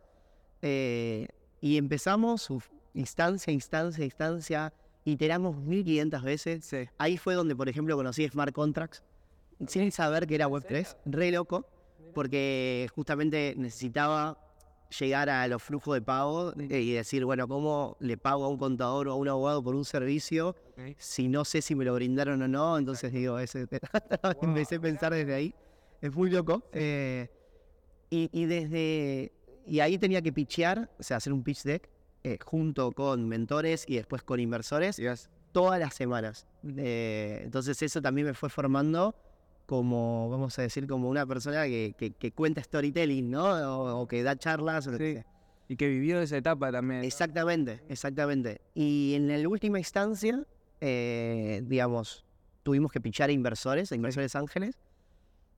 [0.64, 1.28] eh,
[1.62, 2.50] y empezamos
[2.94, 4.74] instancia, instancia, instancia.
[5.06, 6.66] iteramos 1500 veces.
[6.66, 6.90] Sí.
[6.98, 9.04] Ahí fue donde, por ejemplo, conocí Smart Contracts,
[9.68, 11.66] sin saber que era Web3, re loco,
[12.14, 14.38] porque justamente necesitaba
[14.98, 19.08] llegar a los flujos de pago y decir, bueno, ¿cómo le pago a un contador
[19.08, 20.56] o a un abogado por un servicio
[20.98, 22.78] si no sé si me lo brindaron o no?
[22.78, 23.68] Entonces digo, ese,
[24.42, 25.56] empecé a pensar desde ahí.
[26.04, 26.64] Es muy loco.
[26.74, 27.30] Eh,
[28.10, 29.32] y, y desde.
[29.66, 31.90] Y ahí tenía que pitchear, o sea, hacer un pitch deck
[32.26, 36.46] eh, junto con mentores y después con inversores Digas, todas las semanas.
[36.78, 39.16] Eh, entonces eso también me fue formando
[39.66, 43.46] como, vamos a decir, como una persona que, que- que cuenta storytelling, ¿no?
[43.80, 45.14] O, o que da charlas o lo que Sí.
[45.14, 45.26] sea.
[45.70, 47.00] Y que vivió esa etapa también.
[47.00, 47.08] ¿no?
[47.08, 48.60] Exactamente, exactamente.
[48.76, 50.46] Y en la última instancia,
[50.82, 52.26] eh, digamos,
[52.64, 54.78] tuvimos que pichar a inversores, a inversores ángeles.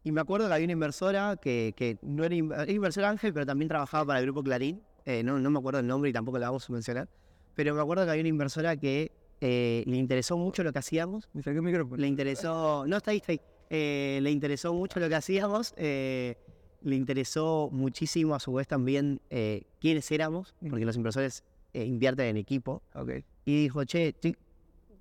[0.05, 3.45] Y me acuerdo que había una inversora que, que no era, era inversora ángel, pero
[3.45, 4.81] también trabajaba para el grupo Clarín.
[5.03, 7.09] Eh, no, no me acuerdo el nombre y tampoco la vamos a mencionar.
[7.55, 11.27] Pero me acuerdo que había una inversora que eh, le interesó mucho lo que hacíamos.
[11.33, 11.97] Me saqué el micrófono.
[11.97, 13.41] Le interesó, no está ahí, está ahí.
[13.69, 15.73] Eh, le interesó mucho lo que hacíamos.
[15.75, 16.37] eh,
[16.85, 22.27] le interesó muchísimo a su vez también eh, quiénes éramos, porque los inversores eh, invierten
[22.27, 22.83] en equipo.
[22.93, 23.09] Ok.
[23.43, 24.37] Y dijo, che, estoy,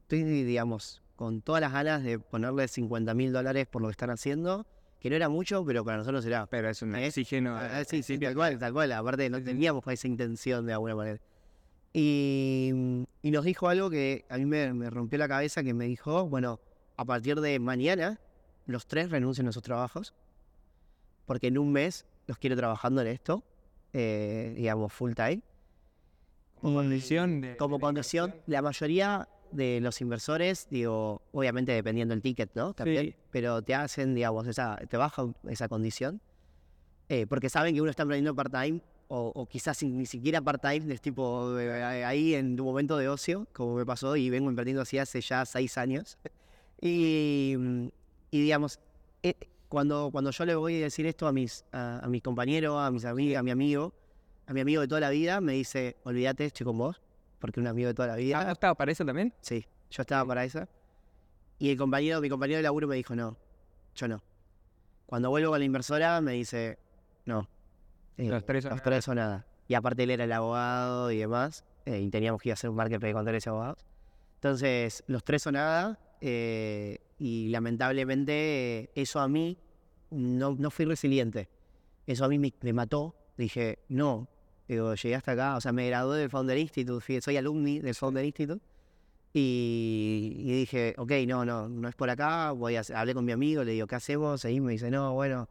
[0.01, 4.09] estoy, digamos, con todas las ganas de ponerle 50 mil dólares por lo que están
[4.11, 4.67] haciendo,
[5.05, 6.47] que no era mucho, pero para nosotros era...
[6.47, 7.09] Pero es un ¿Eh?
[7.09, 7.55] oxígeno.
[7.57, 8.29] Ah, al sí, sí, principio.
[8.29, 8.91] tal cual, tal cual.
[8.93, 11.21] Aparte, no teníamos esa intención de alguna manera.
[11.93, 12.73] Y,
[13.21, 16.27] y nos dijo algo que a mí me, me rompió la cabeza, que me dijo,
[16.27, 16.59] bueno,
[16.97, 18.19] a partir de mañana,
[18.65, 20.15] los tres renuncian a sus trabajos,
[21.27, 23.45] porque en un mes los quiero trabajando en esto,
[23.93, 25.43] eh, digamos, full time.
[26.63, 27.59] Como condición de.
[27.59, 32.75] Como condición, la mayoría de los inversores, digo, obviamente dependiendo del ticket, ¿no?
[32.75, 33.15] También, Sí.
[33.31, 36.21] pero te hacen, digamos, esa, te bajan esa condición,
[37.09, 41.01] eh, porque saben que uno está emprendiendo part-time, o, o quizás ni siquiera part-time, es
[41.01, 44.99] tipo eh, ahí en tu momento de ocio, como me pasó, y vengo emprendiendo así
[44.99, 46.19] hace ya seis años.
[46.81, 47.87] Y, mm,
[48.31, 48.79] y digamos,
[49.23, 49.35] eh,
[49.69, 52.91] cuando, cuando yo le voy a decir esto a mis, a, a mis compañeros, a
[52.91, 53.95] mis amigas, a mi amigo,
[54.47, 57.01] a mi amigo de toda la vida, me dice, olvídate, estoy con vos,
[57.45, 58.41] porque un amigo de toda la vida.
[58.41, 59.35] Ah, ¿estaba para eso también?
[59.43, 60.67] Sí, yo estaba para esa.
[61.59, 63.37] Y el compañero, mi compañero de laburo me dijo, no,
[63.95, 64.23] yo no.
[65.05, 66.79] Cuando vuelvo con la inversora me dice,
[67.27, 67.47] no.
[68.17, 69.47] eh, Los tres o los tres o nada.
[69.69, 72.71] Y aparte él era el abogado y demás, eh, y teníamos que ir a hacer
[72.71, 73.85] un marketplace con tres abogados.
[74.37, 78.33] Entonces, los tres o nada, eh, y lamentablemente
[78.85, 79.59] eh, eso a mí
[80.11, 81.51] no, no fui resiliente.
[82.07, 83.15] Eso a mí me, me mató.
[83.37, 84.29] Dije, no,
[84.69, 88.25] digo, llegué hasta acá, o sea, me gradué del Founder Institute, soy alumni del Founder
[88.25, 88.63] Institute.
[89.37, 93.33] Y, y dije, ok, no, no, no es por acá, voy a, hablé con mi
[93.33, 94.45] amigo, le digo, ¿qué hacemos?
[94.45, 95.49] Y me dice, no, bueno,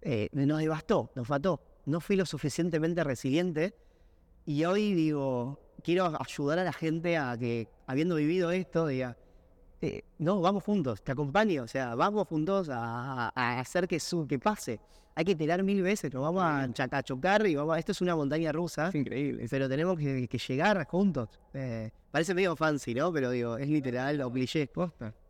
[0.00, 1.60] eh, nos devastó, nos mató.
[1.84, 3.74] No fui lo suficientemente resiliente
[4.46, 9.16] y hoy digo, quiero ayudar a la gente a que, habiendo vivido esto, diga,
[9.82, 13.28] eh, no, vamos juntos, te acompaño, o sea, vamos juntos a,
[13.60, 14.80] hacer que, su, que pase.
[15.14, 16.62] Hay que tirar mil veces, nos vamos a,
[16.96, 19.46] a chocar y vamos, a- esto es una montaña rusa, Es increíble.
[19.50, 21.28] pero tenemos que, que llegar juntos.
[21.52, 23.12] Eh, parece medio fancy, ¿no?
[23.12, 24.70] Pero digo, es literal o cliché.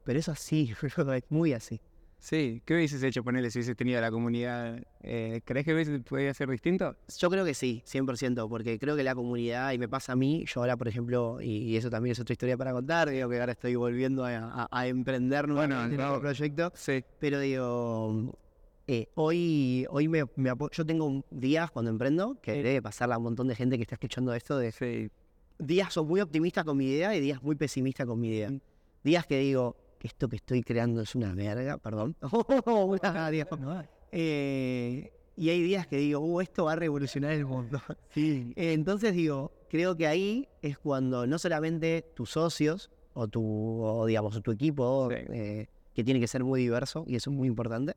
[0.05, 1.81] Pero es así, es muy así.
[2.23, 4.81] Sí, ¿qué hubieses hecho ponerle si hubieses tenido la comunidad?
[5.03, 6.95] Eh, ¿Crees que hubiese podía ser distinto?
[7.19, 10.45] Yo creo que sí, 100%, porque creo que la comunidad, y me pasa a mí,
[10.47, 13.41] yo ahora, por ejemplo, y, y eso también es otra historia para contar, digo que
[13.41, 16.11] ahora estoy volviendo a, a- a emprender nuevamente en no.
[16.11, 17.03] este proyecto, Sí.
[17.19, 18.39] pero digo,
[18.87, 23.25] eh, hoy, hoy me, me yo tengo días cuando emprendo, que debe pasarle a un
[23.25, 25.11] montón de gente que está escuchando esto, de Sí.
[25.59, 28.49] días son muy optimistas con mi idea y días muy pesimistas con mi idea.
[28.53, 28.61] Mm.
[29.03, 32.17] Días que digo, que esto que estoy creando es una verga, perdón.
[34.15, 37.81] Eh, y hay días que digo, uh, esto va a revolucionar el mundo.
[38.11, 38.53] Sí.
[38.57, 44.43] Entonces digo, creo que ahí es cuando no solamente tus socios o tu, o, digamos,
[44.43, 45.17] tu equipo, Sí.
[45.33, 47.95] eh, que tiene que ser muy diverso, y eso es muy importante,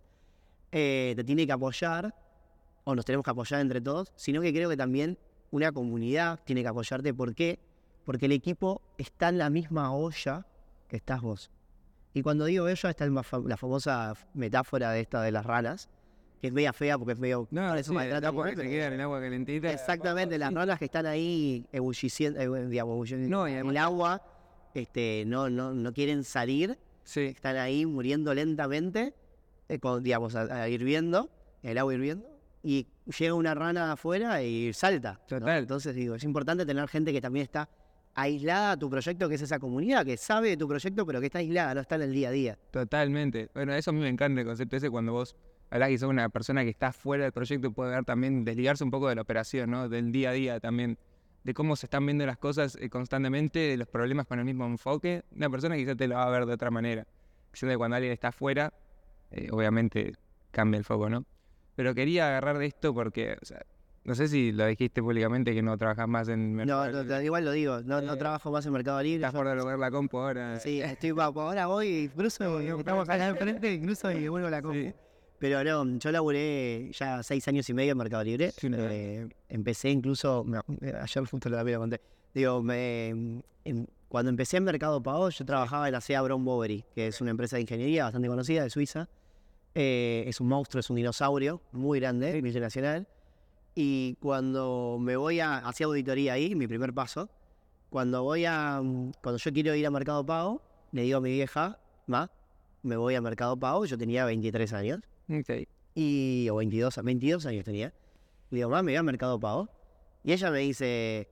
[0.71, 2.13] eh, te tiene que apoyar,
[2.83, 5.17] o nos tenemos que apoyar entre todos, sino que creo que también
[5.49, 7.15] una comunidad tiene que apoyarte.
[7.15, 7.57] ¿Por qué?
[8.05, 10.45] Porque el equipo está en la misma olla
[10.87, 11.49] que estás vos.
[12.15, 15.89] Y cuando digo olla, está la famosa metáfora de esta de las ranas,
[16.39, 17.45] que es media fea porque es medio...
[17.51, 19.69] No, parece sí, el agua que se queda en el agua calentita.
[19.69, 24.21] Exactamente, las ranas que están ahí ebulliciendo, eh, No, en el agua,
[24.73, 27.19] este, no, no, no quieren salir, Sí.
[27.23, 29.13] están ahí muriendo lentamente,
[29.67, 31.29] eh, con, digamos, a, a hirviendo,
[31.63, 32.29] el agua hirviendo,
[32.63, 32.87] y
[33.19, 35.19] llega una rana afuera y salta.
[35.29, 35.39] ¿no?
[35.39, 35.59] Total.
[35.59, 37.67] Entonces digo, es importante tener gente que también está
[38.15, 41.27] aislada a tu proyecto, que es esa comunidad, que sabe de tu proyecto, pero que
[41.27, 42.57] está aislada, no está en el día a día.
[42.71, 43.49] Totalmente.
[43.53, 45.35] Bueno, eso a mí me encanta el concepto ese cuando vos
[45.69, 48.91] hablas que sos una persona que está fuera del proyecto puede ver también desligarse un
[48.91, 49.89] poco de la operación, ¿no?
[49.89, 50.97] Del día a día también.
[51.43, 54.65] de cómo se están viendo las cosas eh, constantemente, de los problemas con el mismo
[54.65, 57.05] enfoque, una persona quizás te lo va a ver de otra manera.
[57.53, 58.73] Siento que cuando alguien está afuera,
[59.31, 60.13] eh, obviamente
[60.51, 61.25] cambia el foco, ¿no?
[61.75, 63.61] Pero quería agarrar de esto porque, o sea,
[64.05, 67.15] no sé si lo dijiste públicamente que no trabajas más en No, Mercado no, Libre.
[67.17, 69.15] no, igual lo digo, no, no Eh, trabajo más en Mercado Libre.
[69.25, 70.59] Estás por lograr la compu ahora.
[70.59, 71.09] Sí, estoy
[71.41, 74.77] ahora voy, incluso estamos acá enfrente, incluso y vuelvo a la compu.
[74.79, 74.93] Sí.
[75.37, 78.51] Pero no, yo laburé ya seis años y medio en Mercado Libre.
[78.51, 80.59] Sí, Eh, empecé incluso, me-
[81.01, 81.99] ayer justo lo lo conté.
[82.33, 83.09] Digo, me,
[83.65, 87.19] en- cuando empecé en Mercado Pago, yo trabajaba en la SEA Brown Boveri, que es
[87.21, 89.09] una empresa de ingeniería bastante conocida de Suiza.
[89.73, 93.07] Eh, es un monstruo, es un dinosaurio muy grande, multinacional.
[93.75, 97.29] Y cuando me voy a, hacía auditoría ahí, mi primer paso,
[97.89, 100.61] cuando voy a, mm, cuando yo quiero ir a Mercado Pago,
[100.91, 102.31] le digo a mi vieja, ma,
[102.83, 105.67] me voy a Mercado Pago, yo tenía 23 años, Ok.
[105.93, 107.93] y, o 22, 22 años tenía.
[108.49, 109.67] Le digo, ma, me voy a Mercado Pago.
[110.23, 111.27] Y ella me dice,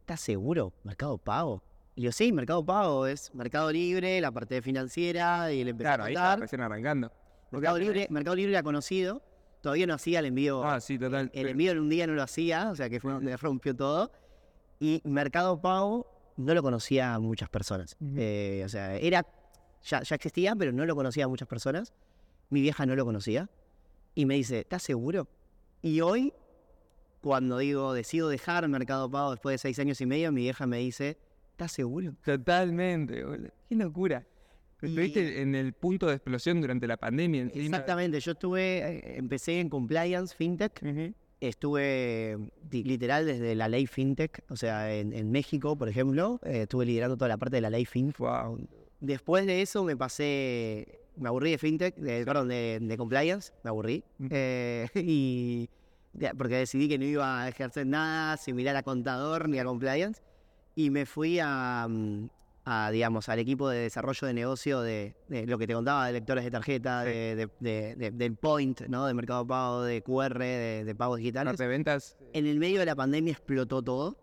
[0.00, 0.72] ¿estás seguro?
[0.84, 1.62] ¿Mercado Pago?
[1.96, 6.04] Y yo, sí, Mercado Pago es Mercado Libre, la parte financiera, y le empecé Claro,
[6.04, 6.32] a ahí contar.
[6.34, 7.10] está recién arrancando.
[7.50, 9.22] Mercado Libre, Mercado Libre era conocido,
[9.60, 11.30] todavía no hacía el envío Ah, sí, total.
[11.34, 14.12] el envío en un día no lo hacía, o sea que fue donde rompió todo.
[14.78, 17.96] Y Mercado Pago no lo conocía a muchas personas.
[18.16, 19.26] Eh, o sea, era
[19.82, 21.92] ya, ya existía, pero no lo conocía a muchas personas.
[22.48, 23.50] Mi vieja no lo conocía.
[24.14, 25.28] Y me dice, ¿estás seguro?
[25.82, 26.32] Y hoy,
[27.20, 30.78] cuando digo, decido dejar Mercado Pago después de seis años y medio, mi vieja me
[30.78, 31.18] dice,
[31.52, 32.14] ¿estás seguro?
[32.24, 33.50] Totalmente, boludo.
[33.68, 34.26] Qué locura.
[34.82, 37.64] Y- Estuviste en el punto de explosión durante la pandemia encima.
[37.64, 40.82] Exactamente, yo estuve, eh, empecé en compliance, fintech.
[41.40, 42.36] Estuve
[42.70, 47.16] literal desde la ley FinTech, o sea, en, en México, por ejemplo, eh, estuve liderando
[47.16, 48.18] toda la parte de la ley FinTech.
[48.18, 48.58] Wow.
[49.00, 53.70] Después de eso me pasé, me aburrí de FinTech, de, perdón, de, de compliance, me
[53.70, 54.04] aburrí.
[54.18, 54.26] Mm.
[54.30, 55.70] eh, y
[56.36, 60.20] porque decidí que no iba a ejercer nada similar a contador ni a compliance.
[60.74, 62.28] Y me fui a, mm,
[62.72, 66.12] a, digamos, al equipo de desarrollo de negocio de, de lo que te contaba de
[66.12, 67.08] lectores de tarjeta, Sí.
[67.10, 69.06] de, de- de- de- del Point, ¿no?
[69.06, 70.38] De mercado pago, de QR,
[70.84, 71.56] de, pagos digitales.
[71.58, 72.16] De ventas.
[72.32, 74.16] En el medio de la pandemia explotó todo.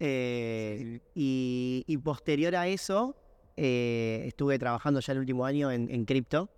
[0.00, 1.02] Eh, sí.
[1.14, 3.14] y, y posterior a eso,
[3.56, 6.48] eh, estuve trabajando ya el último año en, en cripto.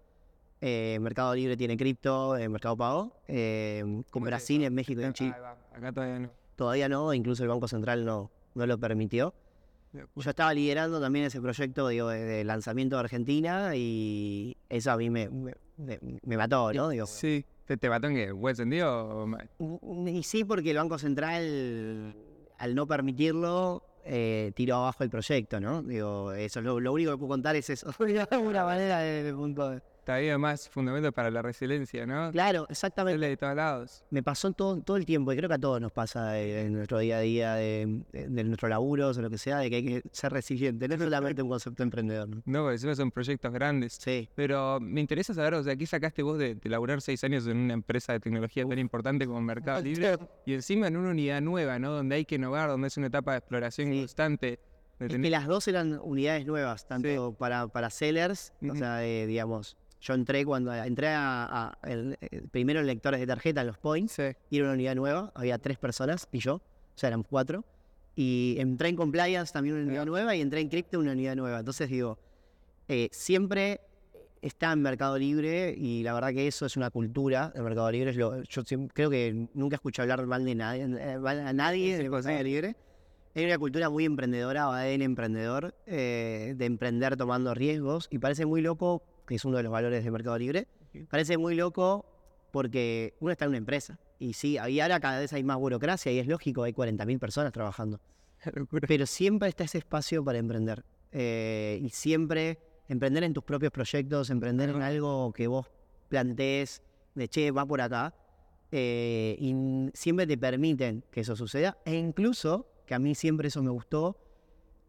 [0.61, 3.17] Eh, Mercado Libre tiene cripto, eh, Mercado Pago.
[3.27, 5.35] eh, con ¿Cómo te Brasil, en México y en Chile.
[5.75, 6.31] Acá todavía no.
[6.57, 9.35] Todavía no, incluso el Banco Central no, no lo permitió.
[9.95, 14.97] Yo estaba liderando también ese proyecto digo, de, de lanzamiento de Argentina y eso a
[14.97, 15.29] mí me,
[15.77, 16.89] me, mató, ¿no?
[16.89, 17.45] Digo, Sí.
[17.65, 18.33] ¿Te, te mató en qué?
[18.33, 19.49] ¿Buen sentido o mal?
[20.07, 22.15] Y sí, porque el Banco Central,
[22.59, 25.83] al no permitirlo, eh, tiró abajo el proyecto, ¿no?
[25.83, 27.91] Digo, eso es lo, lo único que puedo contar es eso.
[28.05, 29.83] De alguna manera, desde el punto de...
[30.07, 32.31] Bien más fundamento para la resiliencia, ¿no?
[32.33, 33.27] Claro, exactamente.
[33.27, 34.05] De todos lados.
[34.11, 36.75] Me pasó todo, todo el tiempo, y creo que a todos nos pasa eh, en
[36.75, 39.77] nuestro día a día, de, de, de nuestros laburos o lo que sea, de que
[39.77, 40.87] hay que ser resiliente.
[40.89, 42.29] No es solamente un concepto emprendedor.
[42.29, 42.43] ¿no?
[42.45, 43.99] No, porque encima son proyectos grandes.
[44.01, 44.29] Sí.
[44.35, 47.57] Pero me interesa saber, o sea, ¿qué sacaste vos de, de laburar seis años en
[47.57, 50.19] una empresa de tecnología tan importante como Mercado Libre?
[50.47, 51.91] Y encima en una unidad nueva, ¿no?
[51.93, 53.99] Donde hay que innovar, donde es una etapa de exploración Sí.
[54.01, 54.61] constante.
[55.01, 59.77] Es que las dos eran unidades nuevas, tanto para, para sellers, o sea, eh, digamos,
[60.05, 63.79] yo entré cuando entré a, a- el- eh, primero en lectores de tarjeta, en los
[63.79, 64.23] points, Sí.
[64.51, 66.63] y era una unidad nueva, había tres personas y yo, o
[66.95, 67.65] sea, eran cuatro.
[68.15, 70.07] Y entré en compliance también una unidad Ya.
[70.07, 71.59] nueva y entré en cripto una unidad nueva.
[71.61, 72.19] Entonces digo,
[72.87, 73.81] eh, siempre
[74.43, 78.11] está en Mercado Libre y la verdad que eso es una cultura de Mercado Libre.
[78.11, 78.63] es lo- yo
[78.93, 82.25] creo que nunca escuché hablar mal de nadie, eh, mal a nadie Sí, de pues,
[82.27, 82.51] Mercado sí.
[82.51, 82.77] Libre.
[83.35, 88.61] Hay una cultura muy emprendedora, ADN emprendedor, eh, de emprender tomando riesgos y parece muy
[88.61, 90.67] loco, que es uno de los valores de Mercado Libre,
[91.09, 92.05] parece muy loco
[92.51, 96.13] porque uno está en una empresa y sí, y ahora cada vez hay más burocracia
[96.13, 98.01] y es lógico, hay 40.000 personas trabajando,
[98.89, 102.59] pero siempre está ese espacio para emprender eh, y siempre
[102.89, 105.67] emprender en tus propios proyectos, emprender en algo que vos
[106.09, 106.83] plantees
[107.15, 108.15] de che, va por acá.
[108.73, 109.55] eh, y
[109.95, 111.79] siempre te permiten que eso suceda.
[111.85, 114.17] E incluso, que a mí siempre eso me gustó,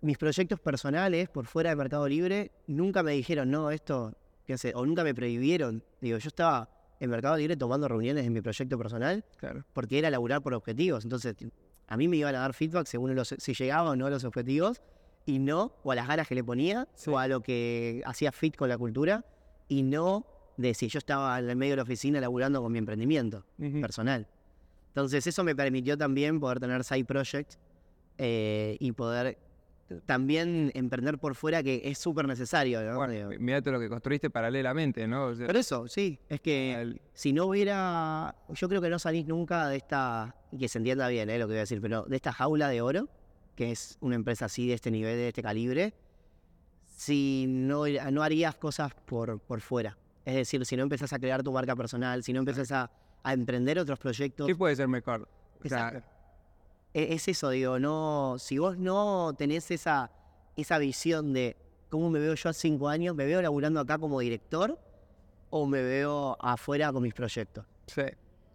[0.02, 4.14] mis proyectos personales por fuera de Mercado Libre nunca me dijeron, no, esto,
[4.58, 5.84] sé, o nunca me prohibieron.
[6.02, 9.66] Digo, yo estaba en Mercado Libre tomando reuniones en mi proyecto personal Claro.
[9.74, 11.04] porque era laburar por objetivos.
[11.04, 11.36] Entonces,
[11.88, 14.24] a mí me iban a dar feedback según los, si llegaba o no a los
[14.24, 14.82] objetivos,
[15.28, 17.10] y no, o a las ganas que le ponía, Sí.
[17.10, 19.26] o a lo que hacía fit con la cultura,
[19.68, 20.26] y no
[20.58, 23.44] de si yo estaba en el medio de la oficina laburando con mi emprendimiento
[23.82, 24.28] personal.
[24.90, 27.58] Entonces, eso me permitió también poder tener side projects
[28.18, 29.38] eh, y poder
[30.06, 32.82] también emprender por fuera que es súper necesario.
[32.82, 32.96] ¿no?
[32.98, 35.28] Bueno, mirá todo lo que construiste paralelamente, ¿no?
[35.28, 38.98] O sea, Pero eso, sí, es que el- si no hubiera, yo creo que no
[39.00, 41.38] salís nunca de esta, y que se entienda bien ¿eh?
[41.38, 43.10] lo que voy a decir, pero de esta jaula de oro,
[43.56, 45.94] que es una empresa así de este nivel, de este calibre,
[46.98, 49.98] si no, no harías cosas por, por fuera.
[50.26, 52.92] Es decir, si no empezás a crear tu marca personal, si no empezás a,
[53.24, 55.28] a emprender otros proyectos, ¿Qué puede ser mejor?
[55.64, 56.10] O sea, Exacto.
[57.04, 60.12] Es eso, digo, no, si vos no tenés esa,
[60.56, 61.58] esa visión de
[61.90, 64.80] cómo me veo yo a cinco años, ¿me veo laburando acá como director
[65.50, 67.66] o me veo afuera con mis proyectos?
[67.88, 68.04] sí.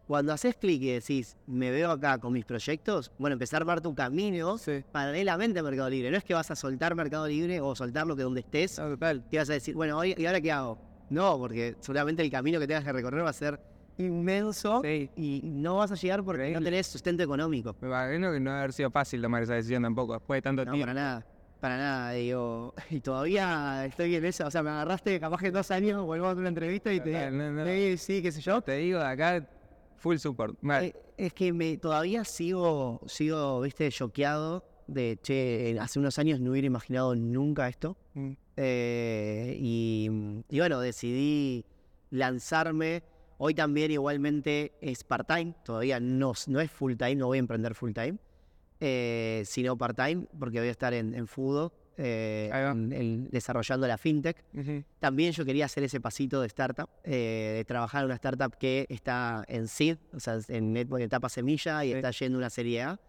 [0.06, 3.80] Cuando haces clic y decís, me veo acá con mis proyectos, bueno, empezar a armar
[3.80, 4.82] tu camino Sí.
[4.90, 6.10] paralelamente a Mercado Libre.
[6.10, 9.22] No es que vas a soltar Mercado Libre o soltar lo que donde estés, total.
[9.30, 10.78] te vas a decir, bueno, ¿y ahora qué hago?
[11.10, 13.60] No, porque seguramente el camino que tengas que recorrer va a ser
[14.00, 15.10] inmenso Sí.
[15.16, 17.74] y no vas a llegar porque no tenés sustento económico.
[17.80, 20.72] Me imagino que no haber sido fácil tomar esa decisión tampoco, después de tanto No,
[20.72, 20.86] tiempo.
[20.86, 21.26] para nada.
[21.60, 22.74] Para nada, digo.
[22.90, 24.46] Y todavía estoy en eso.
[24.46, 27.30] O sea, me agarraste capaz que en dos años, vuelvo a una entrevista y te
[27.30, 27.64] no, no.
[27.66, 28.62] Sí, sí, qué sé yo.
[28.62, 29.46] Te digo acá,
[29.96, 30.56] full support.
[30.62, 30.84] Mal.
[30.84, 36.50] Eh, Es que me todavía sigo, sigo, viste, choqueado de, che, hace unos años no
[36.52, 37.98] hubiera imaginado nunca esto.
[38.14, 38.32] Mm.
[38.56, 40.08] Eh, y,
[40.48, 41.66] y bueno, decidí
[42.08, 43.02] lanzarme.
[43.42, 48.18] Hoy también igualmente es part-time, todavía no, no es full-time, no voy a emprender full-time,
[48.80, 53.96] eh, sino part-time, porque voy a estar en, en Fudo, eh, en- en- desarrollando la
[53.96, 54.44] fintech.
[54.52, 54.84] Ujú.
[54.98, 58.84] También yo quería hacer ese pasito de startup, eh, de trabajar en una startup que
[58.90, 61.94] está en seed, o sea, en et- en etapa semilla y Sí.
[61.94, 63.00] está yendo una serie A,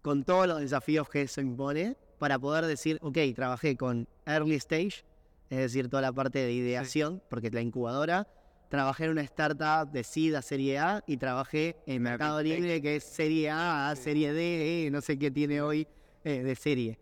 [0.00, 5.04] con todos los desafíos que eso impone, para poder decir, ok, trabajé con early stage,
[5.50, 8.26] es decir, toda la parte de ideación, porque es la incubadora,
[8.74, 12.42] trabajé en una startup de seed a serie A y trabajé en Mercado.
[12.42, 15.86] Libre, que es serie A a serie D, eh, no sé qué tiene hoy
[16.24, 16.98] eh, de serie.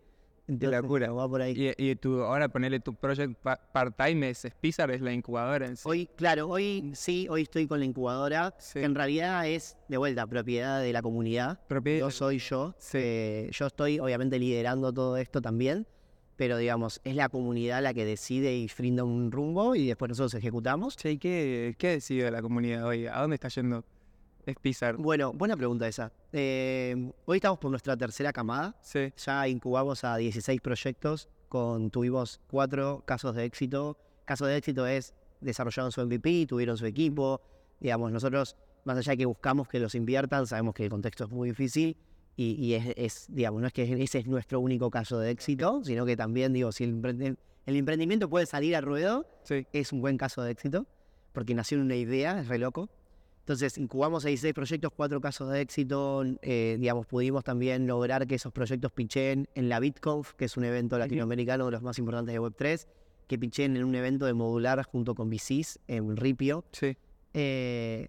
[0.47, 1.09] Entonces, locura.
[1.11, 1.73] Va por ahí.
[1.77, 5.77] Y, y tu, ahora ponerle tu project pa- part-time es Spizar, es la incubadora en
[5.77, 5.83] sí.
[5.85, 8.79] Hoy, claro, hoy sí, hoy estoy con la incubadora, Sí.
[8.79, 11.59] que en realidad es, de vuelta, propiedad de la comunidad.
[11.67, 12.75] Propiedad- Yo soy yo.
[12.77, 12.97] Sí.
[13.01, 15.87] eh, yo estoy, obviamente, liderando todo esto también,
[16.35, 20.33] pero, digamos, es la comunidad la que decide y brinda un rumbo y después nosotros
[20.33, 20.97] ejecutamos.
[20.97, 23.05] Che, ¿y ¿qué, qué decide la comunidad hoy?
[23.07, 23.83] ¿A dónde está yendo
[24.49, 24.97] Spizar?
[24.97, 26.11] Bueno, buena pregunta esa.
[26.31, 28.75] Eh, hoy estamos por nuestra tercera camada.
[28.81, 29.13] Sí.
[29.15, 33.97] Ya incubamos a 16 proyectos, con, tuvimos cuatro casos de éxito.
[34.25, 37.41] Caso de éxito es desarrollaron su MVP, tuvieron su equipo.
[37.79, 41.29] Digamos, nosotros, más allá de que buscamos que los inviertan, sabemos que el contexto es
[41.29, 41.95] muy difícil
[42.35, 45.81] y, y es, es, digamos, no es que ese es nuestro único caso de éxito,
[45.83, 49.65] sino que también, digo, si el, el emprendimiento puede salir a ruedo, Sí.
[49.73, 50.85] es un buen caso de éxito,
[51.31, 52.89] porque nació en una idea, es re loco.
[53.39, 56.23] Entonces, incubamos 16 proyectos, cuatro casos de éxito.
[56.41, 60.63] eh, digamos, pudimos también lograr que esos proyectos pichen en la BitConf, que es un
[60.63, 62.87] evento latinoamericano de los más importantes de Web3,
[63.27, 66.63] que pichen en un evento de modular junto con VCs en Ripio.
[66.71, 66.95] Sí.
[67.33, 68.07] Eh,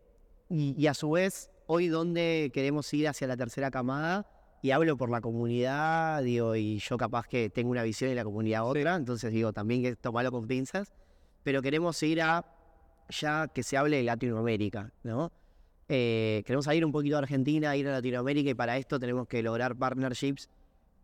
[0.48, 4.26] y, y a su vez, hoy donde queremos ir hacia la tercera camada,
[4.64, 8.24] y hablo por la comunidad, digo, y yo capaz que tengo una visión y la
[8.24, 10.90] comunidad otra, entonces digo, también que tomarlo con pinzas,
[11.42, 12.46] pero queremos ir a
[13.10, 15.30] ya que se hable de Latinoamérica, ¿no?
[15.88, 19.42] Eh, queremos salir un poquito de Argentina, ir a Latinoamérica y para esto tenemos que
[19.42, 20.48] lograr partnerships.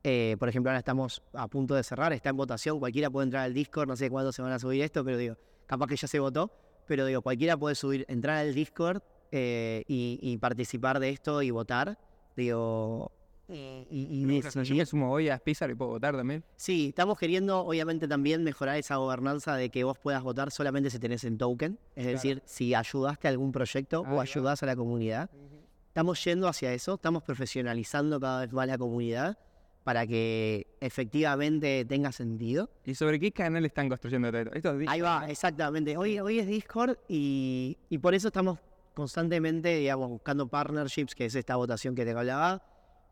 [0.03, 3.45] Eh, por ejemplo, ahora estamos a punto de cerrar, está en votación, cualquiera puede entrar
[3.45, 6.09] al Discord, no sé cuándo se van a subir esto, pero digo, capaz que ya
[6.09, 6.51] se votó,
[6.87, 11.51] pero digo, cualquiera puede subir, entrar al Discord eh, y, y participar de esto y
[11.51, 11.99] votar.
[12.37, 13.13] Digo,
[13.49, 16.45] y, y- y O sea, yo me sumo hoy a Spizar y puedo votar también.
[16.57, 20.99] Sí, estamos queriendo, obviamente, también mejorar esa gobernanza de que vos puedas votar solamente si
[20.99, 21.79] tenés el token.
[21.97, 22.11] Es Claro.
[22.13, 25.31] decir, si ayudaste a algún proyecto Ahí o ayudás a la comunidad.
[25.89, 29.37] Estamos yendo hacia eso, estamos profesionalizando cada vez más la comunidad
[29.83, 32.71] para que efectivamente tenga sentido.
[32.85, 34.29] ¿Y sobre qué canal están construyendo?
[34.29, 35.97] Esto es Ahí va, exactamente.
[35.97, 38.61] Hoy, hoy es Discord y, y por eso estamos
[38.95, 42.63] constantemente, digamos, buscando partnerships, que es esta votación que te hablaba.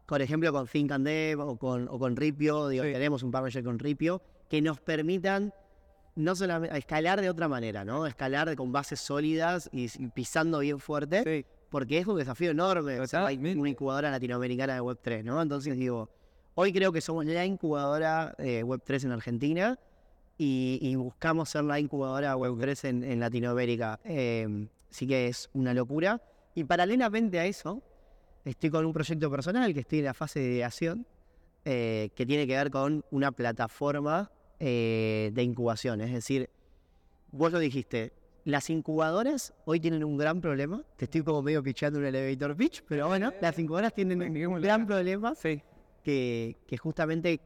[0.06, 2.78] Por ejemplo, con Think and Dev o con, o con Ripio, Sí.
[2.78, 5.52] tenemos un partnership con Ripio, que nos permitan
[6.16, 8.06] no solamente escalar de otra manera, ¿no?
[8.06, 11.46] Escalar con bases sólidas y pisando bien fuerte, Sí.
[11.70, 12.98] porque es un desafío enorme.
[13.00, 15.40] O sea, hay una incubadora latinoamericana de Web3, ¿no?
[15.40, 16.08] Entonces digo,
[16.54, 19.78] hoy creo que somos la incubadora de Web3 en Argentina
[20.38, 24.00] y, y buscamos ser la incubadora Web3 en, en Latinoamérica.
[24.04, 26.22] Eh, sí que es una locura.
[26.54, 27.82] Y paralelamente a eso,
[28.44, 31.06] estoy con un proyecto personal que estoy en la fase de ideación,
[31.64, 36.00] eh, que tiene que ver con una plataforma eh, de incubación.
[36.00, 36.50] Es decir,
[37.30, 38.12] vos lo dijiste,
[38.44, 40.82] las incubadoras hoy tienen un gran problema.
[40.96, 44.86] Te estoy como medio pichando un elevator pitch, pero bueno, las incubadoras tienen un gran
[44.86, 45.62] problema Sí.
[46.02, 47.40] que, que justamente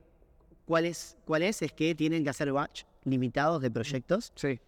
[0.65, 1.17] ¿Cuál es?
[1.25, 1.61] ¿Cuál es?
[1.63, 4.33] Es que tienen que hacer batch limitados de proyectos.
[4.37, 4.61] Sí.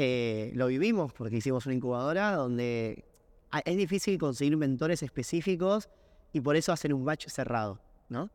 [0.00, 3.04] Eh, lo vivimos porque hicimos una incubadora donde
[3.50, 5.88] a- es difícil conseguir mentores específicos
[6.32, 8.30] y por eso hacen un batch cerrado, ¿no?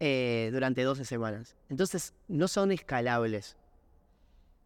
[0.00, 1.54] Eh, durante 12 semanas.
[1.68, 3.56] Entonces, no son escalables.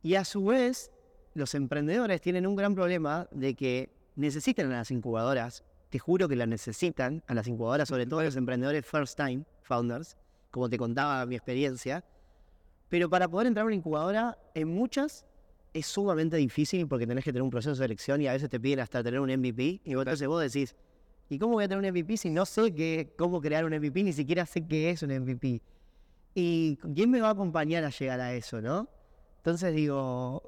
[0.02, 0.90] Y a su vez,
[1.34, 5.64] los emprendedores tienen un gran problema de que necesitan a las incubadoras.
[5.90, 10.16] Te juro que las necesitan a las incubadoras, sobre todo los emprendedores first time founders,
[10.50, 12.02] como te contaba mi experiencia.
[12.88, 15.26] Pero para poder entrar a una incubadora, en muchas
[15.72, 18.60] es sumamente difícil porque tenés que tener un proceso de selección y a veces te
[18.60, 19.80] piden hasta tener un MVP.
[19.84, 20.76] Y vos, entonces vos decís,
[21.28, 24.02] ¿y cómo voy a tener un MVP si no sé qué, cómo crear un MVP?
[24.02, 25.62] Ni siquiera sé qué es un MVP.
[26.34, 28.88] ¿Y quién me va a acompañar a llegar a eso, no?
[29.38, 30.42] Entonces digo,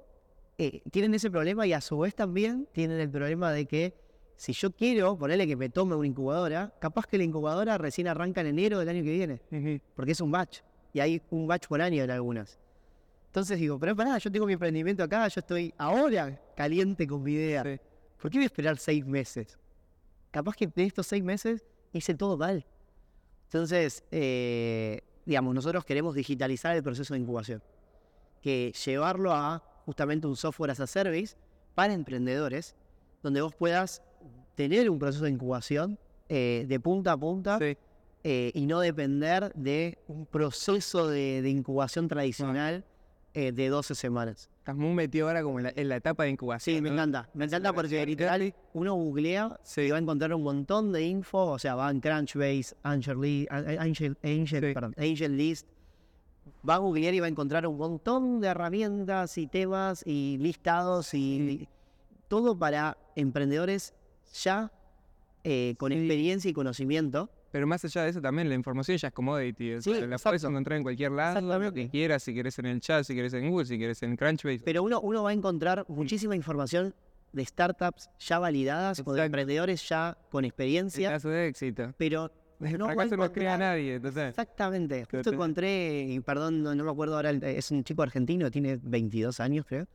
[0.58, 3.94] eh, tienen ese problema y a su vez también tienen el problema de que
[4.36, 8.40] si yo quiero ponerle que me tome una incubadora, capaz que la incubadora recién arranca
[8.40, 10.60] en enero del año que viene porque es un batch.
[10.92, 12.58] Y hay un batch por año en algunas.
[13.34, 17.32] Entonces digo, pero pará, yo tengo mi emprendimiento acá, yo estoy ahora caliente con mi
[17.32, 17.64] idea.
[17.64, 17.80] Sí.
[18.16, 19.58] ¿Por qué voy a esperar seis meses?
[20.30, 22.64] Capaz que de estos seis meses hice todo mal.
[23.46, 27.60] Entonces, eh, digamos, nosotros queremos digitalizar el proceso de incubación.
[28.40, 31.34] Que llevarlo a justamente un software as a service
[31.74, 32.76] para emprendedores,
[33.20, 34.00] donde vos puedas
[34.54, 37.76] tener un proceso de incubación eh, de punta a punta Sí.
[38.22, 42.84] eh, y no depender de un proceso de, de incubación tradicional
[43.34, 44.48] eh, de 12 semanas.
[44.58, 46.76] Estás muy metido ahora como en la, en la etapa de incubación.
[46.76, 46.94] Sí, me ¿no?
[46.94, 47.28] encanta.
[47.34, 51.58] Me encanta porque literal uno googlea y va a encontrar un montón de info, o
[51.58, 54.74] sea, va en Crunchbase, Angel, a- Angel, Angel, Sí.
[54.74, 55.68] perdón, Angel List.
[56.68, 61.12] Va a googlear y va a encontrar un montón de herramientas y temas y listados
[61.14, 61.68] y
[62.28, 63.94] todo para emprendedores
[64.42, 64.70] ya
[65.42, 65.98] eh, con Sí.
[65.98, 67.28] experiencia y conocimiento.
[67.54, 69.74] Pero más allá de eso también la información ya es commodity.
[69.74, 72.66] o Sí, sea, la puedes encontrar en cualquier lado, lo que quieras, si quieres en
[72.66, 74.62] el chat, si quieres en Google, si quieres en Crunchbase.
[74.64, 76.92] Pero uno, uno va a encontrar muchísima información
[77.32, 81.94] de startups ya validadas o de emprendedores ya con experiencia, caso de éxito.
[81.96, 82.28] pero
[82.58, 84.30] no va a fracaso no crea nadie, entonces.
[84.30, 85.04] Exactamente.
[85.08, 89.38] Justo encontré, y perdón, no, no me acuerdo ahora, es un chico argentino, tiene 22
[89.38, 89.86] años, creo.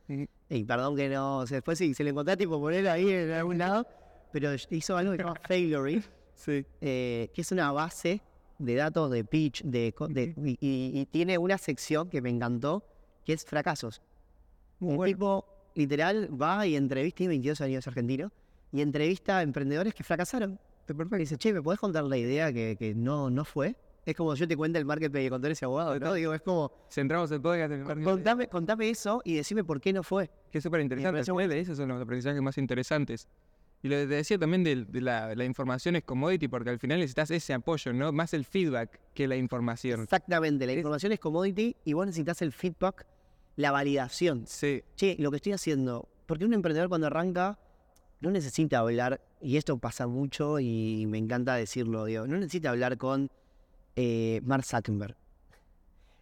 [0.48, 3.32] Y perdón que no, o sea, después sí, se le encontré tipo poner ahí en
[3.32, 3.86] algún lado,
[4.32, 6.02] pero hizo algo que se llama Failory,
[6.40, 6.64] Sí.
[6.80, 8.22] eh, que es una base
[8.58, 12.84] de datos de pitch, de, de- y, y- y tiene una sección que me encantó,
[13.24, 14.00] que es fracasos.
[14.78, 15.12] Muy Un bueno.
[15.14, 18.32] tipo literal va y entrevista, tiene 22 años argentino,
[18.72, 20.58] y entrevista a emprendedores que fracasaron.
[20.88, 23.76] Y dice, che, ¿me podés contar la idea que, que no, no fue?
[24.04, 26.14] Es como yo te cuento el marketplace de contar ese abogado, ¿no?
[26.14, 29.92] Digo, es como, Centramos el podcast en el contame, contame eso y decime por qué
[29.92, 30.30] no fue.
[30.50, 31.18] que es súper interesante.
[31.20, 33.28] Al final, Esos son los aprendizajes más interesantes.
[33.82, 36.78] Y lo que te decía también de, de la, la información es commodity, porque al
[36.78, 38.12] final necesitas ese apoyo, ¿no?
[38.12, 40.02] Más el feedback que la información.
[40.02, 43.06] Exactamente, la información es commodity y vos necesitas el feedback,
[43.56, 44.44] la validación.
[44.46, 44.82] Sí.
[44.96, 47.58] Che, lo que estoy haciendo, porque un emprendedor cuando arranca
[48.20, 52.98] no necesita hablar, y esto pasa mucho y me encanta decirlo, digo, no necesita hablar
[52.98, 53.30] con
[53.96, 55.16] eh, Mark Zuckerberg.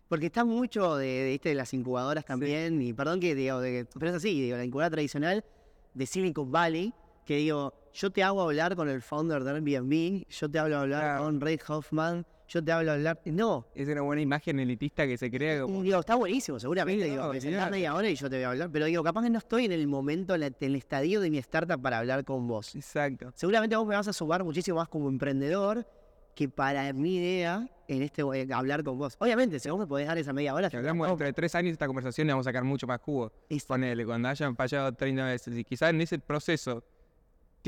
[0.08, 1.48] Porque está mucho de, de, ¿viste?
[1.48, 4.90] de las incubadoras también, y perdón que digo, de- pero es así, digo, la incubadora
[4.92, 5.44] tradicional
[5.92, 6.94] de Silicon Valley,
[7.28, 11.02] que digo, yo te hago hablar con el founder de Airbnb, yo te hablo hablar
[11.02, 11.24] Claro.
[11.24, 15.30] con Ray Hoffman, yo te hablo hablar, no, Es una buena imagen elitista que se
[15.30, 15.82] crea como...
[15.82, 17.04] digo, está buenísimo, seguramente.
[17.04, 17.24] Sí, digo,
[17.60, 18.70] no, media hora y yo te voy a hablar.
[18.72, 21.36] Pero digo, capaz que no estoy en el momento, en, en el estadio de mi
[21.36, 22.74] startup para hablar con vos.
[22.74, 23.30] Exacto.
[23.34, 25.86] Seguramente vos me vas a sumar muchísimo más como emprendedor
[26.34, 29.16] que para mi idea en este eh, hablar con vos.
[29.18, 31.72] Obviamente, si vos me podés dar esa media hora, Si hablamos dentro de tres años
[31.72, 33.30] esta conversación, le vamos a sacar mucho más jugo.
[33.66, 35.54] Ponele, cuando hayan fallado 30 veces.
[35.58, 36.82] Y quizás en ese proceso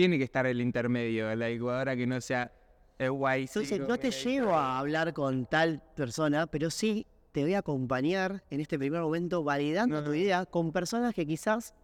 [0.00, 2.50] tiene que estar el intermedio, la incubadora que no sea
[2.98, 3.42] el guay.
[3.42, 8.42] Entonces, no te llevo a hablar con tal persona, pero sí te voy a acompañar
[8.48, 11.74] en este primer momento validando No, tu idea con personas que quizás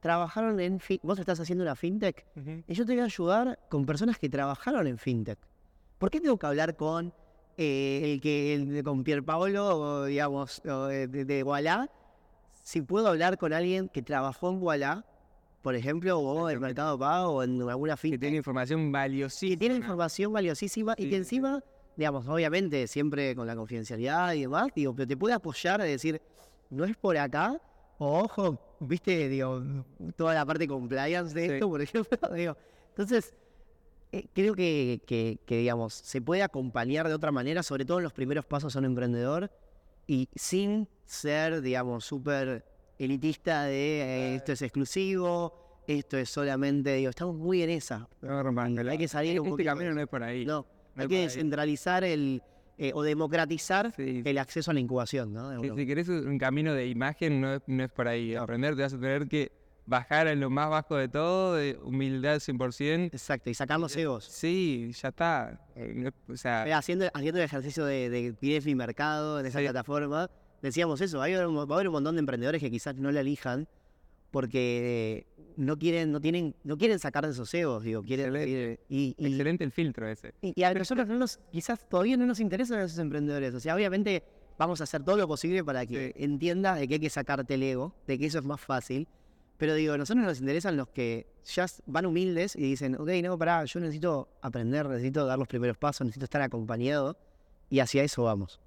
[0.00, 0.80] trabajaron en...
[0.80, 2.24] fin- Vos estás haciendo una fintech
[2.66, 5.38] Y yo te voy a ayudar con personas que trabajaron en fintech.
[5.98, 7.12] ¿Por qué tengo que hablar con
[7.58, 11.44] eh, el que el con Pierpaolo, o, digamos, o de, de,
[12.62, 15.04] si puedo hablar con alguien que trabajó en Walla,
[15.66, 16.60] por ejemplo, o en.
[16.60, 19.50] Mercado Pago o en alguna Que fintech, tiene información valiosísima.
[19.50, 21.60] que tiene información valiosísima y que encima,
[21.96, 26.22] digamos, obviamente siempre con la confidencialidad y demás, digo, pero te puede apoyar a decir,
[26.70, 27.60] no es por acá,
[27.98, 29.60] o ojo, viste, digo,
[30.14, 31.52] toda la parte compliance de Sí.
[31.54, 32.56] esto, por ejemplo, digo.
[32.90, 33.34] Entonces,
[34.12, 38.04] eh, creo que, que- que, digamos, se puede acompañar de otra manera, sobre todo en
[38.04, 39.50] los primeros pasos a un emprendedor,
[40.06, 42.64] y sin ser, digamos, súper
[42.98, 48.08] elitista de eh, esto es exclusivo, esto es solamente, digo, estamos muy en esa.
[48.22, 48.92] Romándola.
[48.92, 50.44] Hay que salir un Este poquito camino de no es por ahí.
[50.44, 51.22] No, No hay que ahí.
[51.24, 52.42] descentralizar el,
[52.78, 54.22] eh, o democratizar Sí.
[54.24, 55.50] el acceso a la incubación, ¿no?
[55.50, 55.76] De uno.
[55.76, 58.34] si querés un camino de imagen, no es, no es por ahí.
[58.34, 59.52] Aprender, te vas a tener que
[59.88, 63.06] bajar en lo más bajo de todo, de humildad 100%.
[63.12, 64.24] Exacto, y sacar los egos.
[64.24, 65.60] Sí, ya está.
[65.76, 69.64] Eh, O sea, haciendo, haciendo el ejercicio de, de mi mercado en esa Sí.
[69.64, 70.28] plataforma,
[70.66, 71.46] decíamos eso, va a haber
[71.88, 73.66] un montón de emprendedores que quizás no la elijan
[74.30, 78.80] porque no quieren, no tienen, no quieren sacar de esos egos, digo, quieren Excelente.
[78.88, 80.34] y, y- excelente el filtro ese.
[80.42, 83.54] y- y a nosotros no nos, quizás todavía no nos interesan esos emprendedores.
[83.54, 84.22] O sea, obviamente
[84.58, 87.62] vamos a hacer todo lo posible para que entienda de que hay que sacarte el
[87.62, 89.08] ego, de que eso es más fácil.
[89.58, 93.38] Pero digo, a nosotros nos interesan los que ya van humildes y dicen, ok, no,
[93.38, 97.16] pará, yo necesito aprender, necesito dar los primeros pasos, necesito estar acompañado.
[97.70, 98.60] Y hacia eso vamos.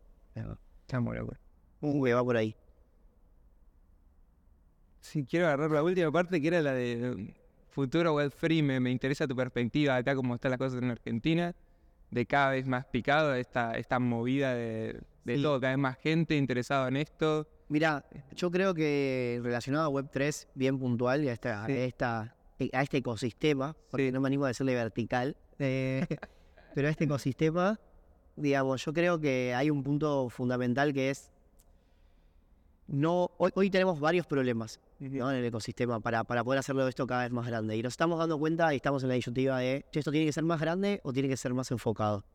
[0.82, 1.38] Estamos locos.
[1.38, 1.49] Un
[1.82, 2.56] que va por ahí.
[5.02, 7.34] Sí, quiero agarrar la última parte que era la de
[7.70, 8.62] futuro web free.
[8.62, 11.56] Me, me interesa tu perspectiva acá, cómo están las cosas en Argentina,
[12.12, 15.42] de cada vez más picado, esta, esta movida de, de Sí.
[15.42, 17.48] todo, cada vez más gente interesada en esto.
[17.70, 18.04] Mira,
[18.36, 21.72] yo creo que relacionado a Web3, bien puntual, y a, esta, Sí.
[21.72, 22.36] a, esta-
[22.74, 24.12] a este ecosistema, porque Sí.
[24.12, 26.06] no me animo a decirle vertical, eh,
[26.76, 27.80] pero a este ecosistema,
[28.36, 31.32] digamos, yo creo que hay un punto fundamental que es,
[32.92, 35.30] no, hoy, hoy tenemos varios problemas ¿no?
[35.32, 37.78] en el ecosistema para, para poder hacerlo esto cada vez más grande.
[37.78, 40.34] Y nos estamos dando cuenta y estamos en la disyuntiva de, "Che, ¿esto tiene que
[40.34, 42.26] ser más grande o tiene que ser más enfocado?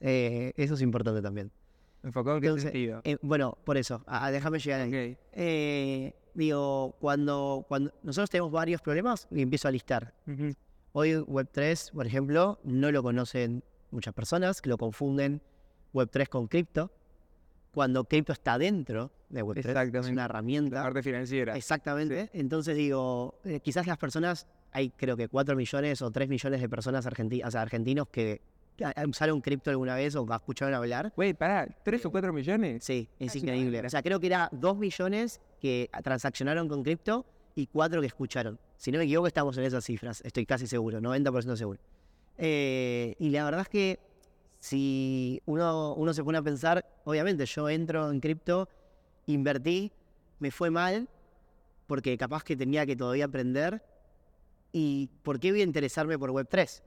[0.00, 1.52] Eh, eso es importante también.
[2.02, 3.00] ¿Enfocado en qué Entonces, sentido?
[3.04, 5.16] Eh, bueno, por eso, ah, déjame llegar ahí.
[5.32, 10.12] Eh, digo, cuando, cuando nosotros tenemos varios problemas y empiezo a listar.
[10.92, 13.62] Hoy Web3, por ejemplo, no lo conocen
[13.92, 15.40] muchas personas, que lo confunden
[15.94, 16.90] Web3 con cripto,
[17.72, 20.82] cuando cripto está dentro de Web3, es una La herramienta.
[20.82, 21.56] parte financiera.
[21.56, 22.30] Exactamente.
[22.32, 26.68] Entonces digo, eh, quizás las personas, hay creo que 4 millones o 3 millones de
[26.68, 28.40] personas argentinas, argentinos que
[29.06, 31.12] usaron cripto alguna vez o escucharon hablar.
[31.16, 32.84] Güey, pará, ¿tres o cuatro millones?
[32.84, 33.84] Sí, es una increíble.
[33.84, 37.26] O sea, creo que era 2 millones que transaccionaron con cripto
[37.56, 38.58] y 4 que escucharon.
[38.76, 40.22] Si no me equivoco, estamos en esas cifras.
[40.24, 41.80] Estoy casi seguro, 90% seguro.
[42.36, 43.98] Eh, y la verdad es que
[44.60, 48.68] si uno, uno se pone a pensar, obviamente yo entro en cripto,
[49.32, 49.92] invertí,
[50.38, 51.08] me fue mal,
[51.86, 53.82] porque capaz que tenía que todavía aprender.
[54.72, 56.82] ¿Y por qué voy a interesarme por Web3?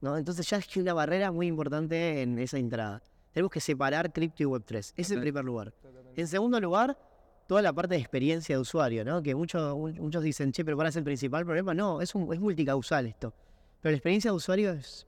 [0.00, 0.16] ¿no?
[0.16, 3.02] Entonces ya es que una barrera muy importante en esa entrada.
[3.32, 4.76] Tenemos que separar cripto y Web3.
[4.78, 5.22] Ese es Total.
[5.22, 5.72] primer lugar.
[6.16, 6.98] En segundo lugar,
[7.46, 9.22] toda la parte de experiencia de usuario, ¿no?
[9.22, 11.74] Que muchos, mu- muchos dicen, che, pero para es el principal problema.
[11.74, 13.32] No, es, un, es multicausal esto.
[13.80, 15.06] Pero la experiencia de usuario es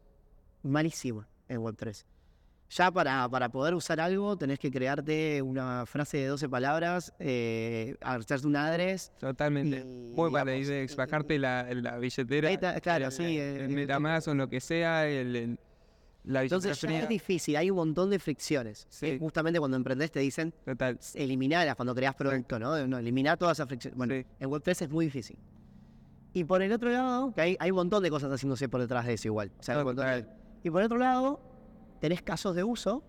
[0.63, 2.05] malísima en Web3.
[2.71, 7.97] Ya para, para poder usar algo tenés que crearte una frase de 12 palabras, eh,
[8.03, 9.11] hacerte un address.
[9.19, 9.79] Totalmente.
[9.79, 12.51] y, Muy para digamos, ir, bajarte la, la billetera.
[12.51, 15.59] Está, claro, el- sí, El, eh, Metamask o lo que sea, el,
[16.25, 18.87] la billetera Entonces ya es difícil, hay un montón de fricciones.
[18.91, 19.07] Sí.
[19.07, 20.99] Eh, justamente cuando emprendés te dicen Total.
[21.15, 22.87] eliminarlas cuando creas producto, ¿no?
[22.87, 23.97] no eliminar todas esas fricciones.
[23.97, 24.27] Bueno, Sí.
[24.41, 25.39] en Web3 es muy difícil.
[26.35, 29.07] Y por el otro lado, que hay, hay un montón de cosas haciéndose por detrás
[29.07, 29.51] de eso igual.
[29.59, 30.29] O sea, Total.
[30.63, 31.41] Y por otro lado,
[32.01, 33.03] tenés casos de uso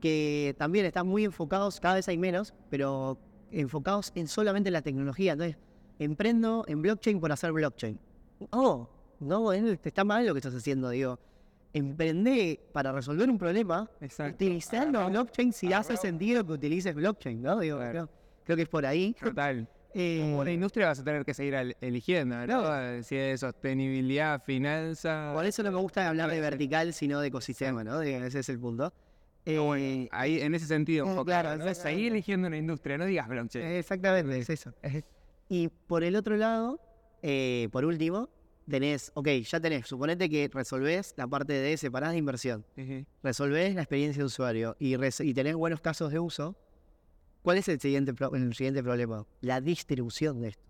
[0.00, 3.18] que también están muy enfocados, cada vez hay menos, pero
[3.50, 5.32] enfocados en solamente la tecnología.
[5.32, 5.56] Entonces,
[5.98, 7.98] emprendo en blockchain por hacer blockchain.
[8.50, 8.88] Oh,
[9.20, 11.18] no, eh, está mal lo que estás haciendo, digo.
[11.72, 14.34] Emprende para resolver un problema, Exacto.
[14.34, 17.58] utilizando blockchain si hace sentido que utilices blockchain, ¿no?
[17.58, 17.90] Digo, Claro.
[17.92, 18.08] creo,
[18.44, 19.14] creo que es por ahí.
[19.20, 19.68] Total.
[19.98, 23.02] Eh, la industria vas a tener que seguir el- eligiendo, ¿no?
[23.02, 25.34] Si es sostenibilidad, finanzas.
[25.34, 28.02] por eso no me gusta hablar de vertical, sino de ecosistema, ¿no?
[28.02, 28.92] Ese es el punto.
[29.46, 31.24] Eh, Ahí, en ese sentido, Eh, enfocado,
[31.54, 31.74] claro, ¿no?
[31.74, 33.64] Seguí eligiendo una industria, no digas blockchain.
[33.64, 34.74] Exactamente, es eso.
[35.48, 36.78] Y por el otro lado,
[37.22, 38.28] eh, por último,
[38.68, 42.66] tenés, ok, ya tenés, suponete que resolvés la parte de separás de inversión,
[43.22, 46.54] resolvés la experiencia de usuario y tenés buenos casos de uso.
[47.46, 49.24] ¿Cuál es el siguiente, el siguiente problema?
[49.40, 50.64] La distribución de esto.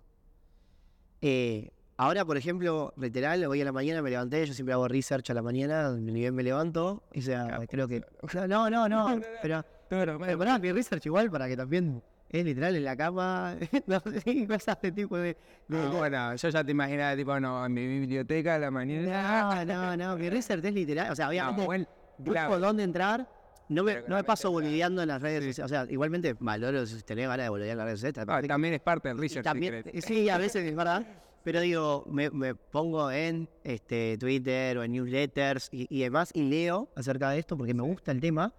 [1.22, 5.30] Eh, ahora, por ejemplo, literal, hoy a la mañana me levanté, yo siempre hago research
[5.30, 7.64] a la mañana, ni bien me levanto, o sea, Capo.
[7.66, 8.04] creo que...
[8.46, 9.64] No, no, no, pero...
[9.88, 13.56] Pero, Bueno, pará, mi research igual para que también es literal en la cama,
[13.86, 15.34] no sé, cosas de tipo de...
[15.68, 19.64] de- Ah, bueno, yo ya te imaginaba, tipo, no, en mi biblioteca a la mañana.
[19.64, 21.86] No, no, no, mi research es literal, o sea, No, obviamente bueno,
[22.18, 22.58] busco claro.
[22.60, 23.26] dónde entrar,
[23.68, 25.52] no me, no me paso bolideando en las redes Sí.
[25.52, 28.40] sociales, o sea, igualmente valoro si tenés ganas de bolidear en las redes sociales, Ah,
[28.46, 29.44] también es parte del research.
[29.44, 30.04] también, querés.
[30.04, 31.06] sí, a veces es verdad,
[31.42, 36.42] pero digo, me, me pongo en este, Twitter o en newsletters y, y demás y
[36.42, 38.52] leo acerca de esto porque me gusta el tema.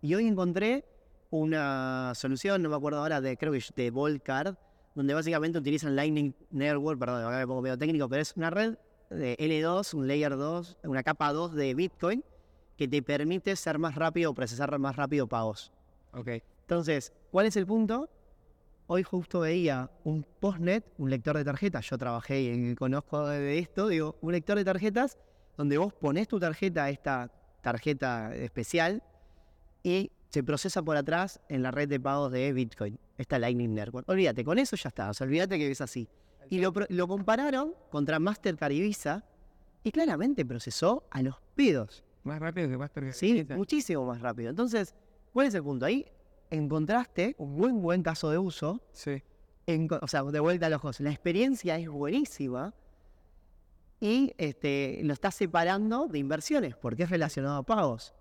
[0.00, 0.84] Y hoy encontré
[1.30, 4.54] una solución, no me acuerdo ahora, de creo que de Volcard,
[4.94, 8.76] donde básicamente utilizan Lightning Network, perdón, acá me pongo medio técnico, pero es una red
[9.10, 12.24] de L2, un layer 2, una capa 2 de Bitcoin,
[12.78, 15.72] que te permite ser más rápido o procesar más rápido pagos.
[16.12, 16.28] Ok.
[16.60, 18.08] Entonces, ¿cuál es el punto?
[18.86, 21.90] Hoy justo veía un postnet, un lector de tarjetas.
[21.90, 25.18] Yo trabajé y conozco de esto, digo, un lector de tarjetas
[25.56, 29.02] donde vos pones tu tarjeta, esta tarjeta especial,
[29.82, 34.08] y se procesa por atrás en la red de pagos de Bitcoin, esta Lightning Network.
[34.08, 36.08] Olvídate, con eso ya está, o sea, olvídate que es así.
[36.48, 39.24] Y lo, lo compararon contra Mastercard y Visa,
[39.82, 42.04] y claramente procesó a los pedos.
[42.28, 44.50] Más rápido que Master Sí, muchísimo más rápido.
[44.50, 44.94] Entonces,
[45.32, 45.86] ¿cuál es el punto?
[45.86, 46.06] Ahí
[46.50, 48.80] encontraste un buen, buen caso de uso.
[48.92, 49.22] Sí.
[49.66, 51.00] en- o sea, de vuelta a los cosas.
[51.02, 52.72] La experiencia es buenísima
[54.00, 58.14] y este, lo estás separando de inversiones porque es relacionado a pagos.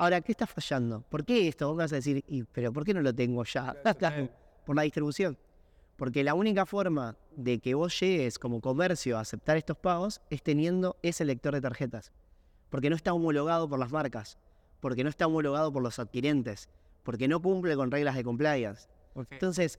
[0.00, 1.02] Ahora, ¿qué está fallando?
[1.02, 1.66] ¿Por qué esto?
[1.66, 3.74] Vos me vas a decir, "Y, pero ¿por qué no lo tengo ya?
[3.98, 4.28] Claro,
[4.64, 5.36] por la distribución.
[5.96, 10.42] Porque la única forma de que vos llegues como comercio a aceptar estos pagos es
[10.44, 12.12] teniendo ese lector de tarjetas.
[12.70, 14.38] Porque no está homologado por las marcas,
[14.80, 16.68] porque no está homologado por los adquirentes,
[17.02, 18.88] porque no cumple con reglas de compliance.
[19.34, 19.78] Entonces,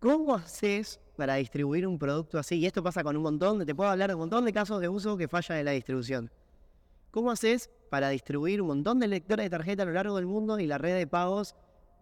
[0.00, 2.56] ¿cómo haces para distribuir un producto así?
[2.56, 4.80] Y esto pasa con un montón, de- te puedo hablar de un montón de casos
[4.80, 6.30] de uso que fallan en la distribución.
[7.10, 10.58] ¿Cómo haces para distribuir un montón de lectores de tarjeta a lo largo del mundo
[10.60, 11.54] y la red de pagos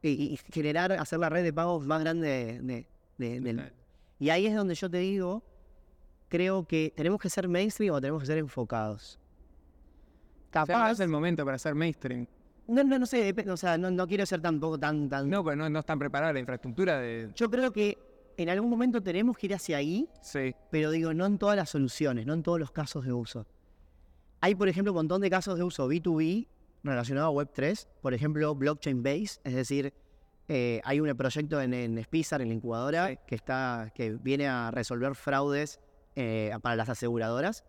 [0.02, 2.86] y, y generar, hacer la red de pagos más grande de-
[3.18, 3.56] de- del
[4.18, 5.42] y ahí es donde yo te digo,
[6.28, 9.18] creo que tenemos que ser mainstream o tenemos que ser enfocados.
[10.48, 12.26] O sea, no Capaz, es el momento para ser mainstream.
[12.68, 15.28] no, no, no sé, depende, o sea, no, no quiero ser tampoco tan, tan...
[15.28, 17.30] No, pues no, no están preparadas la infraestructura de.
[17.34, 17.98] Yo creo que
[18.38, 20.54] en algún momento tenemos que ir hacia ahí, Sí.
[20.70, 23.46] pero digo, no en todas las soluciones, no en todos los casos de uso.
[24.40, 26.46] Hay, por ejemplo, un montón de casos de uso B2B
[26.82, 29.92] relacionado a Web3, por ejemplo, blockchain base, es decir,
[30.48, 33.18] eh, hay un proyecto en, en Spizar, en la incubadora, Sí.
[33.26, 35.80] que, está, que viene a resolver fraudes
[36.14, 37.64] eh, para las aseguradoras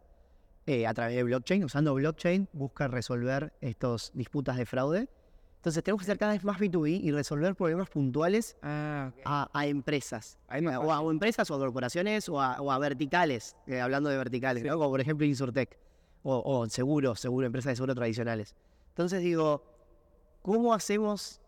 [0.68, 1.64] eh, a través de blockchain.
[1.64, 5.10] Usando blockchain busca resolver estas disputas de fraude.
[5.56, 9.66] Entonces tenemos que ser cada vez más B2B y resolver problemas puntuales Ah, a, a
[9.66, 10.38] empresas.
[10.62, 14.10] No O a o empresas o a corporaciones o a, o a verticales, eh, hablando
[14.10, 14.70] de verticales, Sí.
[14.70, 14.78] ¿no?
[14.78, 15.78] como por ejemplo Insurtech
[16.24, 18.56] o, o seguro, seguro, empresas de seguro tradicionales.
[18.90, 19.64] Entonces digo,
[20.42, 21.42] ¿cómo hacemos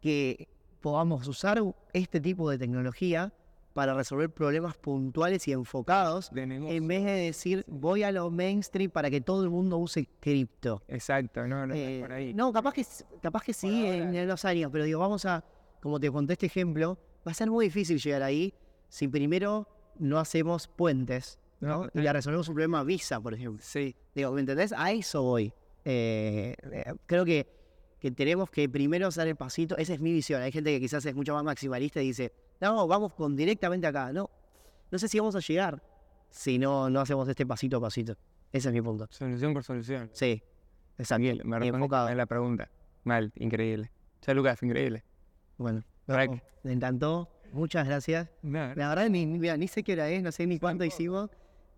[0.00, 0.46] que
[0.80, 1.60] podamos usar
[1.92, 3.32] este tipo de tecnología
[3.74, 8.90] para resolver problemas puntuales y enfocados de en vez de decir voy a lo mainstream
[8.90, 10.82] para que todo el mundo use cripto?
[10.88, 12.32] Exacto, no, no, Eh, por ahí.
[12.32, 12.86] No, capaz que,
[13.20, 15.44] capaz que sí en, en los años, pero digo, vamos a,
[15.82, 16.96] como te conté este ejemplo,
[17.26, 18.54] va a ser muy difícil llegar ahí
[18.88, 19.68] si primero
[19.98, 21.84] no hacemos puentes ¿no?
[21.84, 23.60] No, y le resolvemos un problema Visa, por ejemplo.
[23.64, 23.94] Sí.
[24.14, 24.72] Digo, ¿me entendés?
[24.76, 25.52] A eso voy.
[25.84, 27.46] Eh, eh, creo que,
[27.98, 29.76] que tenemos que primero dar el pasito.
[29.76, 30.42] Esa es mi visión.
[30.42, 34.12] Hay gente que quizás es mucho más maximalista y dice, no, vamos con directamente acá.
[34.12, 34.30] No,
[34.90, 35.82] no sé si vamos a llegar
[36.30, 38.16] si no, no hacemos este pasito a pasito.
[38.52, 39.06] Ese es mi punto.
[39.10, 40.10] Solución por solución.
[40.12, 40.42] Sí,
[40.98, 41.22] exacto.
[41.22, 42.06] Bien, me enfocado.
[42.06, 42.70] mal la pregunta.
[43.04, 43.90] Mal, increíble.
[44.32, 45.04] Lucas, increíble.
[45.58, 46.16] Bueno, no,
[46.62, 47.28] me encantó.
[47.52, 48.28] Muchas gracias.
[48.42, 50.84] No, La verdad, ni, ni, mira, ni sé qué hora es, no sé ni cuánto
[50.84, 51.30] hicimos.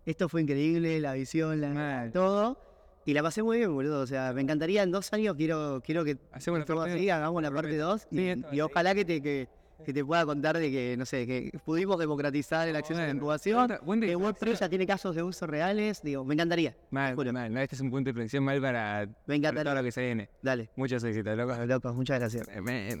[0.05, 2.57] Esto fue increíble, la visión, la, todo.
[3.05, 4.01] Y la pasé muy bien, boludo.
[4.01, 7.41] O sea, me encantaría en dos años, quiero, quiero que Hacemos la parte así, hagamos
[7.43, 7.87] la parte Prometo.
[7.87, 8.07] 2.
[8.09, 9.49] Sí, Y, ojalá que te, que,
[9.85, 13.11] que te pueda contar de que, no sé, que pudimos democratizar el acceso a la
[13.11, 13.67] incubación.
[13.67, 13.77] Que.
[14.17, 16.01] Web3 ya tiene casos de uso reales.
[16.01, 16.75] Digo, me encantaría.
[16.91, 17.53] Mal, mal.
[17.53, 19.73] No, este es un punto de inflexión mal para, Me para todo encantaría.
[19.75, 20.29] lo que se viene.
[20.41, 20.69] Dale.
[20.75, 21.57] Muchos éxitos, locos.
[21.67, 22.47] Locos, muchas gracias.
[22.49, 22.97] Eh, me-